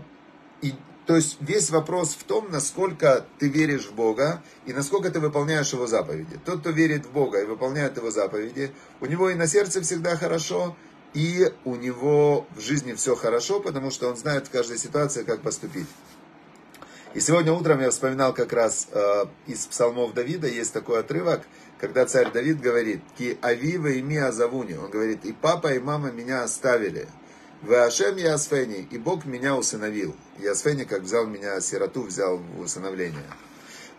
и, 0.61 0.73
то 1.07 1.15
есть 1.15 1.37
весь 1.39 1.69
вопрос 1.69 2.15
в 2.19 2.25
том, 2.25 2.51
насколько 2.51 3.25
ты 3.39 3.47
веришь 3.47 3.85
в 3.85 3.95
Бога 3.95 4.43
и 4.65 4.73
насколько 4.73 5.09
ты 5.09 5.21
выполняешь 5.21 5.71
Его 5.71 5.87
заповеди. 5.87 6.37
Тот, 6.43 6.59
кто 6.59 6.71
верит 6.71 7.05
в 7.05 7.11
Бога 7.11 7.41
и 7.41 7.45
выполняет 7.45 7.95
Его 7.95 8.11
заповеди, 8.11 8.73
у 8.99 9.05
него 9.05 9.29
и 9.29 9.35
на 9.35 9.47
сердце 9.47 9.81
всегда 9.81 10.17
хорошо, 10.17 10.75
и 11.13 11.49
у 11.63 11.75
него 11.75 12.45
в 12.57 12.59
жизни 12.59 12.91
все 12.91 13.15
хорошо, 13.15 13.61
потому 13.61 13.89
что 13.89 14.09
он 14.09 14.17
знает 14.17 14.47
в 14.47 14.51
каждой 14.51 14.77
ситуации, 14.77 15.23
как 15.23 15.41
поступить. 15.41 15.87
И 17.13 17.21
сегодня 17.21 17.53
утром 17.53 17.79
я 17.79 17.89
вспоминал 17.89 18.33
как 18.33 18.51
раз 18.51 18.89
э, 18.91 19.25
из 19.47 19.65
псалмов 19.65 20.13
Давида, 20.13 20.49
есть 20.49 20.73
такой 20.73 20.99
отрывок, 20.99 21.43
когда 21.79 22.05
царь 22.05 22.31
Давид 22.33 22.59
говорит, 22.59 23.01
«Ки 23.17 23.37
авива 23.41 23.87
и 23.87 24.01
ми 24.01 24.17
азавуни». 24.17 24.73
Он 24.73 24.91
говорит, 24.91 25.23
«И 25.23 25.31
папа, 25.31 25.73
и 25.73 25.79
мама 25.79 26.11
меня 26.11 26.43
оставили». 26.43 27.07
Вашем 27.61 28.17
Ясфени, 28.17 28.87
и 28.91 28.97
Бог 28.99 29.25
меня 29.25 29.55
усыновил. 29.55 30.15
Ясфени, 30.37 30.83
как 30.83 31.01
взял 31.01 31.25
меня, 31.25 31.59
сироту 31.59 32.03
взял 32.03 32.37
в 32.37 32.59
усыновление. 32.59 33.25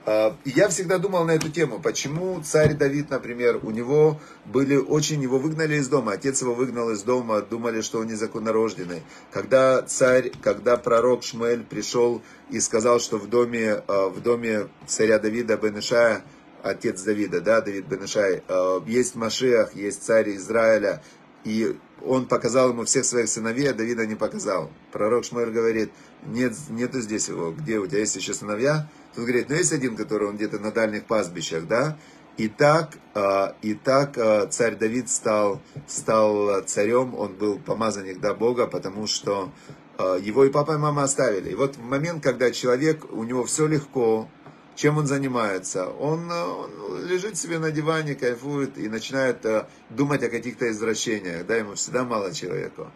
А, 0.06 0.36
я 0.44 0.68
всегда 0.68 0.98
думал 0.98 1.24
на 1.24 1.32
эту 1.32 1.50
тему, 1.50 1.80
почему 1.80 2.40
царь 2.42 2.74
Давид, 2.74 3.10
например, 3.10 3.58
у 3.62 3.70
него 3.70 4.20
были 4.44 4.76
очень, 4.76 5.20
его 5.20 5.38
выгнали 5.38 5.74
из 5.74 5.88
дома, 5.88 6.12
отец 6.12 6.40
его 6.40 6.54
выгнал 6.54 6.90
из 6.90 7.02
дома, 7.02 7.42
думали, 7.42 7.80
что 7.80 7.98
он 7.98 8.06
незаконнорожденный. 8.06 9.02
Когда 9.32 9.82
царь, 9.82 10.30
когда 10.40 10.76
пророк 10.76 11.24
Шмель 11.24 11.64
пришел 11.64 12.22
и 12.50 12.60
сказал, 12.60 13.00
что 13.00 13.18
в 13.18 13.28
доме, 13.28 13.82
а, 13.88 14.08
в 14.08 14.22
доме 14.22 14.68
царя 14.86 15.18
Давида 15.18 15.56
Бенешая, 15.56 16.22
отец 16.62 17.02
Давида, 17.02 17.40
да, 17.40 17.60
Давид 17.60 17.86
Бенешай, 17.86 18.42
а, 18.48 18.82
есть 18.86 19.16
Машиах, 19.16 19.74
есть 19.74 20.04
царь 20.04 20.36
Израиля, 20.36 21.02
и 21.44 21.76
он 22.04 22.26
показал 22.26 22.70
ему 22.70 22.84
всех 22.84 23.04
своих 23.04 23.28
сыновей, 23.28 23.70
а 23.70 23.74
Давида 23.74 24.06
не 24.06 24.14
показал. 24.14 24.70
Пророк 24.92 25.24
Шмуэль 25.24 25.50
говорит, 25.50 25.90
нет, 26.26 26.54
нету 26.70 27.00
здесь 27.00 27.28
его, 27.28 27.52
где 27.52 27.78
у 27.78 27.86
тебя 27.86 28.00
есть 28.00 28.16
еще 28.16 28.34
сыновья? 28.34 28.88
Тут 29.14 29.24
говорит, 29.24 29.48
ну 29.48 29.56
есть 29.56 29.72
один, 29.72 29.96
который 29.96 30.28
он 30.28 30.36
где-то 30.36 30.58
на 30.58 30.70
дальних 30.70 31.04
пастбищах, 31.04 31.66
да? 31.66 31.98
И 32.36 32.46
так, 32.46 32.96
а, 33.14 33.56
и 33.62 33.74
так 33.74 34.16
а, 34.16 34.46
царь 34.46 34.76
Давид 34.76 35.10
стал, 35.10 35.60
стал 35.88 36.62
царем, 36.66 37.14
он 37.16 37.34
был 37.34 37.58
помазанник 37.58 38.20
до 38.20 38.32
Бога, 38.32 38.68
потому 38.68 39.08
что 39.08 39.50
а, 39.98 40.16
его 40.16 40.44
и 40.44 40.50
папа, 40.50 40.74
и 40.74 40.78
мама 40.78 41.02
оставили. 41.02 41.50
И 41.50 41.54
вот 41.56 41.76
в 41.76 41.82
момент, 41.82 42.22
когда 42.22 42.52
человек, 42.52 43.12
у 43.12 43.24
него 43.24 43.44
все 43.44 43.66
легко, 43.66 44.28
чем 44.78 44.96
он 44.96 45.08
занимается? 45.08 45.88
Он, 45.88 46.30
э, 46.30 46.44
он 46.44 47.04
лежит 47.04 47.36
себе 47.36 47.58
на 47.58 47.72
диване, 47.72 48.14
кайфует 48.14 48.78
и 48.78 48.88
начинает 48.88 49.44
э, 49.44 49.66
думать 49.90 50.22
о 50.22 50.28
каких-то 50.28 50.70
извращениях. 50.70 51.44
Да, 51.46 51.56
ему 51.56 51.74
всегда 51.74 52.04
мало 52.04 52.32
человеку. 52.32 52.86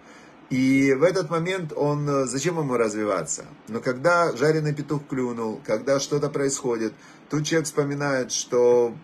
И 0.49 0.95
в 0.95 1.03
этот 1.03 1.29
момент 1.29 1.73
он, 1.75 2.09
э, 2.09 2.27
зачем 2.27 2.57
ему 2.57 2.77
развиваться? 2.77 3.47
Но 3.67 3.81
когда 3.81 4.31
жареный 4.37 4.73
петух 4.73 5.09
клюнул, 5.09 5.61
когда 5.67 5.99
что-то 5.99 6.31
происходит, 6.31 6.93
тут 7.29 7.47
человек 7.47 7.67
вспоминает, 7.67 8.31
что 8.31 8.95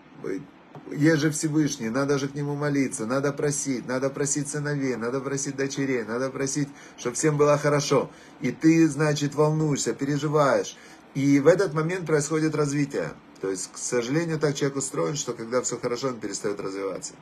есть 0.89 1.21
же 1.21 1.31
Всевышний, 1.31 1.89
надо 1.89 2.17
же 2.17 2.29
к 2.29 2.33
нему 2.33 2.55
молиться, 2.55 3.05
надо 3.05 3.33
просить, 3.33 3.87
надо 3.89 4.09
просить 4.09 4.47
сыновей, 4.47 4.95
надо 4.95 5.19
просить 5.19 5.57
дочерей, 5.57 6.03
надо 6.03 6.29
просить, 6.29 6.69
чтобы 6.97 7.17
всем 7.17 7.35
было 7.35 7.57
хорошо. 7.57 8.09
И 8.39 8.51
ты, 8.51 8.87
значит, 8.87 9.35
волнуешься, 9.35 9.93
переживаешь. 9.93 10.77
И 11.15 11.39
в 11.39 11.47
этот 11.47 11.73
момент 11.73 12.05
происходит 12.05 12.55
развитие. 12.55 13.11
То 13.41 13.49
есть, 13.49 13.71
к 13.71 13.77
сожалению, 13.77 14.39
так 14.39 14.55
человек 14.55 14.77
устроен, 14.77 15.15
что 15.15 15.33
когда 15.33 15.61
все 15.61 15.77
хорошо, 15.79 16.09
он 16.09 16.19
перестает 16.19 16.59
развиваться. 16.59 17.13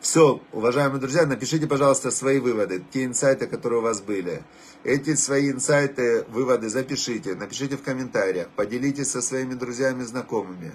Все, 0.00 0.40
уважаемые 0.52 0.98
друзья, 0.98 1.26
напишите, 1.26 1.66
пожалуйста, 1.66 2.10
свои 2.10 2.38
выводы, 2.38 2.82
те 2.90 3.04
инсайты, 3.04 3.46
которые 3.46 3.80
у 3.80 3.82
вас 3.82 4.00
были. 4.00 4.42
Эти 4.82 5.14
свои 5.14 5.50
инсайты, 5.50 6.24
выводы 6.30 6.70
запишите, 6.70 7.34
напишите 7.34 7.76
в 7.76 7.82
комментариях, 7.82 8.48
поделитесь 8.56 9.10
со 9.10 9.20
своими 9.20 9.52
друзьями, 9.54 10.02
знакомыми. 10.02 10.72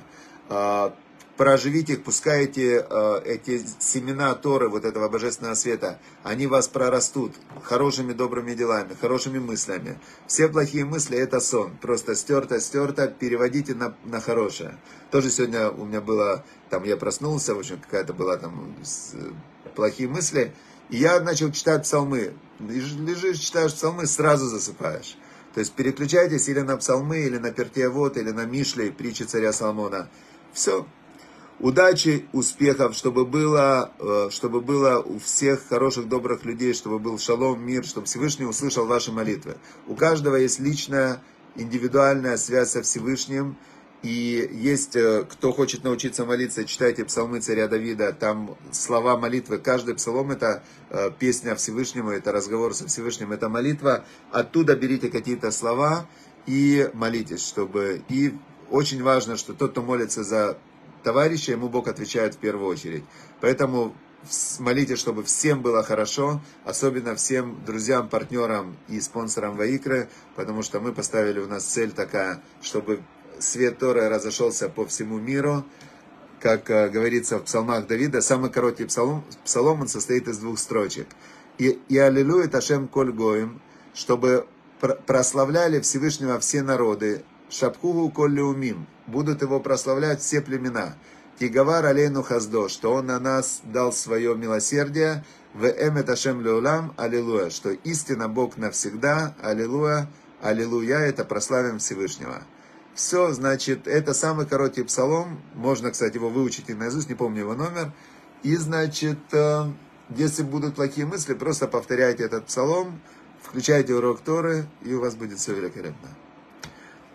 Проживите 1.37 1.93
их, 1.93 2.03
пускай 2.03 2.45
эти, 2.45 2.81
э, 2.81 3.21
эти 3.25 3.61
семена 3.79 4.33
Торы, 4.35 4.69
вот 4.69 4.85
этого 4.85 5.09
божественного 5.09 5.55
света, 5.55 5.99
они 6.23 6.47
вас 6.47 6.69
прорастут 6.69 7.33
хорошими 7.61 8.13
добрыми 8.13 8.53
делами, 8.53 8.93
хорошими 8.93 9.39
мыслями. 9.39 9.99
Все 10.27 10.47
плохие 10.47 10.85
мысли 10.85 11.17
это 11.17 11.41
сон, 11.41 11.75
просто 11.81 12.15
стерто, 12.15 12.61
стерто, 12.61 13.09
переводите 13.09 13.75
на, 13.75 13.97
на 14.05 14.21
хорошее. 14.21 14.77
Тоже 15.11 15.29
сегодня 15.29 15.69
у 15.69 15.83
меня 15.83 15.99
было, 15.99 16.45
там 16.69 16.85
я 16.85 16.95
проснулся, 16.95 17.53
в 17.53 17.59
общем, 17.59 17.81
какая-то 17.81 18.13
была 18.13 18.37
там 18.37 18.73
плохие 19.75 20.07
мысли, 20.07 20.53
и 20.89 20.97
я 20.97 21.19
начал 21.19 21.51
читать 21.51 21.83
псалмы. 21.83 22.33
Лежишь, 22.59 23.39
читаешь 23.39 23.73
псалмы, 23.73 24.07
сразу 24.07 24.47
засыпаешь. 24.47 25.17
То 25.53 25.59
есть 25.59 25.73
переключайтесь 25.73 26.47
или 26.47 26.61
на 26.61 26.77
псалмы, 26.77 27.19
или 27.19 27.37
на 27.37 27.51
Пертиавод, 27.51 28.15
или 28.15 28.31
на 28.31 28.45
Мишлей, 28.45 28.91
притчи 28.91 29.23
царя 29.23 29.51
Соломона. 29.51 30.09
Все, 30.53 30.85
удачи, 31.59 32.25
успехов, 32.33 32.95
чтобы 32.95 33.25
было, 33.25 33.91
э, 33.99 34.29
чтобы 34.31 34.61
было 34.61 34.99
у 34.99 35.19
всех 35.19 35.67
хороших, 35.67 36.07
добрых 36.07 36.45
людей, 36.45 36.73
чтобы 36.73 36.99
был 36.99 37.17
шалом, 37.17 37.65
мир, 37.65 37.85
чтобы 37.85 38.07
Всевышний 38.07 38.45
услышал 38.45 38.85
ваши 38.85 39.11
молитвы. 39.11 39.57
У 39.87 39.95
каждого 39.95 40.35
есть 40.35 40.59
личная, 40.59 41.21
индивидуальная 41.55 42.37
связь 42.37 42.71
со 42.71 42.81
Всевышним, 42.81 43.57
И 44.05 44.47
есть, 44.53 44.95
э, 44.95 45.25
кто 45.27 45.51
хочет 45.51 45.83
научиться 45.83 46.25
молиться, 46.25 46.63
читайте 46.65 47.03
псалмы 47.05 47.39
царя 47.39 47.67
Давида, 47.67 48.13
там 48.13 48.55
слова 48.71 49.17
молитвы, 49.17 49.57
каждый 49.57 49.95
псалом 49.95 50.29
это 50.29 50.61
э, 50.91 51.09
песня 51.17 51.55
Всевышнему, 51.55 52.11
это 52.11 52.31
разговор 52.31 52.75
со 52.75 52.87
Всевышним, 52.87 53.31
это 53.31 53.49
молитва. 53.49 54.05
Оттуда 54.31 54.75
берите 54.75 55.09
какие-то 55.09 55.49
слова 55.49 56.07
и 56.45 56.87
молитесь, 56.93 57.43
чтобы... 57.43 58.03
И 58.09 58.35
очень 58.69 59.01
важно, 59.01 59.37
что 59.37 59.53
тот, 59.53 59.71
кто 59.71 59.81
молится 59.81 60.23
за 60.23 60.59
товарища, 61.05 61.51
ему 61.51 61.69
Бог 61.69 61.87
отвечает 61.87 62.33
в 62.33 62.39
первую 62.39 62.67
очередь. 62.67 63.03
Поэтому 63.39 63.95
молитесь, 64.59 64.97
чтобы 64.97 65.23
всем 65.23 65.61
было 65.61 65.83
хорошо, 65.83 66.41
особенно 66.65 67.15
всем 67.15 67.63
друзьям, 67.63 68.09
партнерам 68.09 68.75
и 68.89 68.99
спонсорам 68.99 69.55
Ваикры, 69.55 70.09
потому 70.35 70.63
что 70.63 70.79
мы 70.79 70.91
поставили 70.93 71.39
у 71.39 71.47
нас 71.47 71.63
цель 71.63 71.91
такая, 71.91 72.41
чтобы 72.61 73.01
свет 73.39 73.77
Торы 73.77 74.09
разошелся 74.09 74.67
по 74.67 74.85
всему 74.85 75.19
миру. 75.19 75.63
Как 76.39 76.69
э, 76.69 76.89
говорится 76.89 77.37
в 77.37 77.43
псалмах 77.43 77.87
Давида, 77.87 78.21
самый 78.21 78.49
короткий 78.49 78.85
псалом, 78.85 79.23
псалом 79.43 79.81
он 79.81 79.87
состоит 79.87 80.27
из 80.27 80.39
двух 80.39 80.57
строчек. 80.57 81.07
И, 81.59 81.79
и 81.87 81.97
аллилуйя 81.97 82.47
Ташем 82.47 82.87
Коль 82.87 83.11
Гоим, 83.11 83.61
чтобы 83.93 84.47
прославляли 85.05 85.79
Всевышнего 85.79 86.39
все 86.39 86.63
народы, 86.63 87.23
Шапхугу 87.49 88.09
Коль 88.09 88.33
Леумим, 88.33 88.87
будут 89.07 89.41
его 89.41 89.59
прославлять 89.59 90.21
все 90.21 90.41
племена. 90.41 90.95
Тигавар 91.39 91.85
алейну 91.85 92.23
хаздо, 92.23 92.69
что 92.69 92.93
он 92.93 93.07
на 93.07 93.19
нас 93.19 93.61
дал 93.63 93.91
свое 93.91 94.35
милосердие, 94.35 95.23
в 95.53 95.65
эмет 95.65 96.09
Ашем 96.09 96.41
Леулам, 96.41 96.93
аллилуйя, 96.97 97.49
что 97.49 97.71
истина 97.71 98.27
Бог 98.27 98.57
навсегда, 98.57 99.35
аллилуйя, 99.41 100.09
аллилуйя, 100.41 100.99
это 100.99 101.23
прославим 101.23 101.79
Всевышнего. 101.79 102.41
Все, 102.93 103.31
значит, 103.33 103.87
это 103.87 104.13
самый 104.13 104.45
короткий 104.45 104.83
псалом. 104.83 105.41
Можно, 105.53 105.91
кстати, 105.91 106.15
его 106.15 106.29
выучить 106.29 106.69
и 106.69 106.73
наизусть, 106.73 107.09
не 107.09 107.15
помню 107.15 107.41
его 107.41 107.53
номер. 107.53 107.91
И, 108.43 108.55
значит, 108.55 109.19
э, 109.33 109.65
если 110.09 110.43
будут 110.43 110.75
плохие 110.75 111.05
мысли, 111.05 111.33
просто 111.33 111.67
повторяйте 111.67 112.23
этот 112.23 112.45
псалом, 112.45 113.01
включайте 113.41 113.93
урок 113.93 114.21
Торы, 114.21 114.65
и 114.81 114.93
у 114.93 115.01
вас 115.01 115.15
будет 115.15 115.39
все 115.39 115.53
великолепно. 115.53 116.09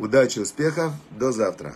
Удачи, 0.00 0.38
успехов, 0.40 0.92
до 1.10 1.30
завтра. 1.30 1.74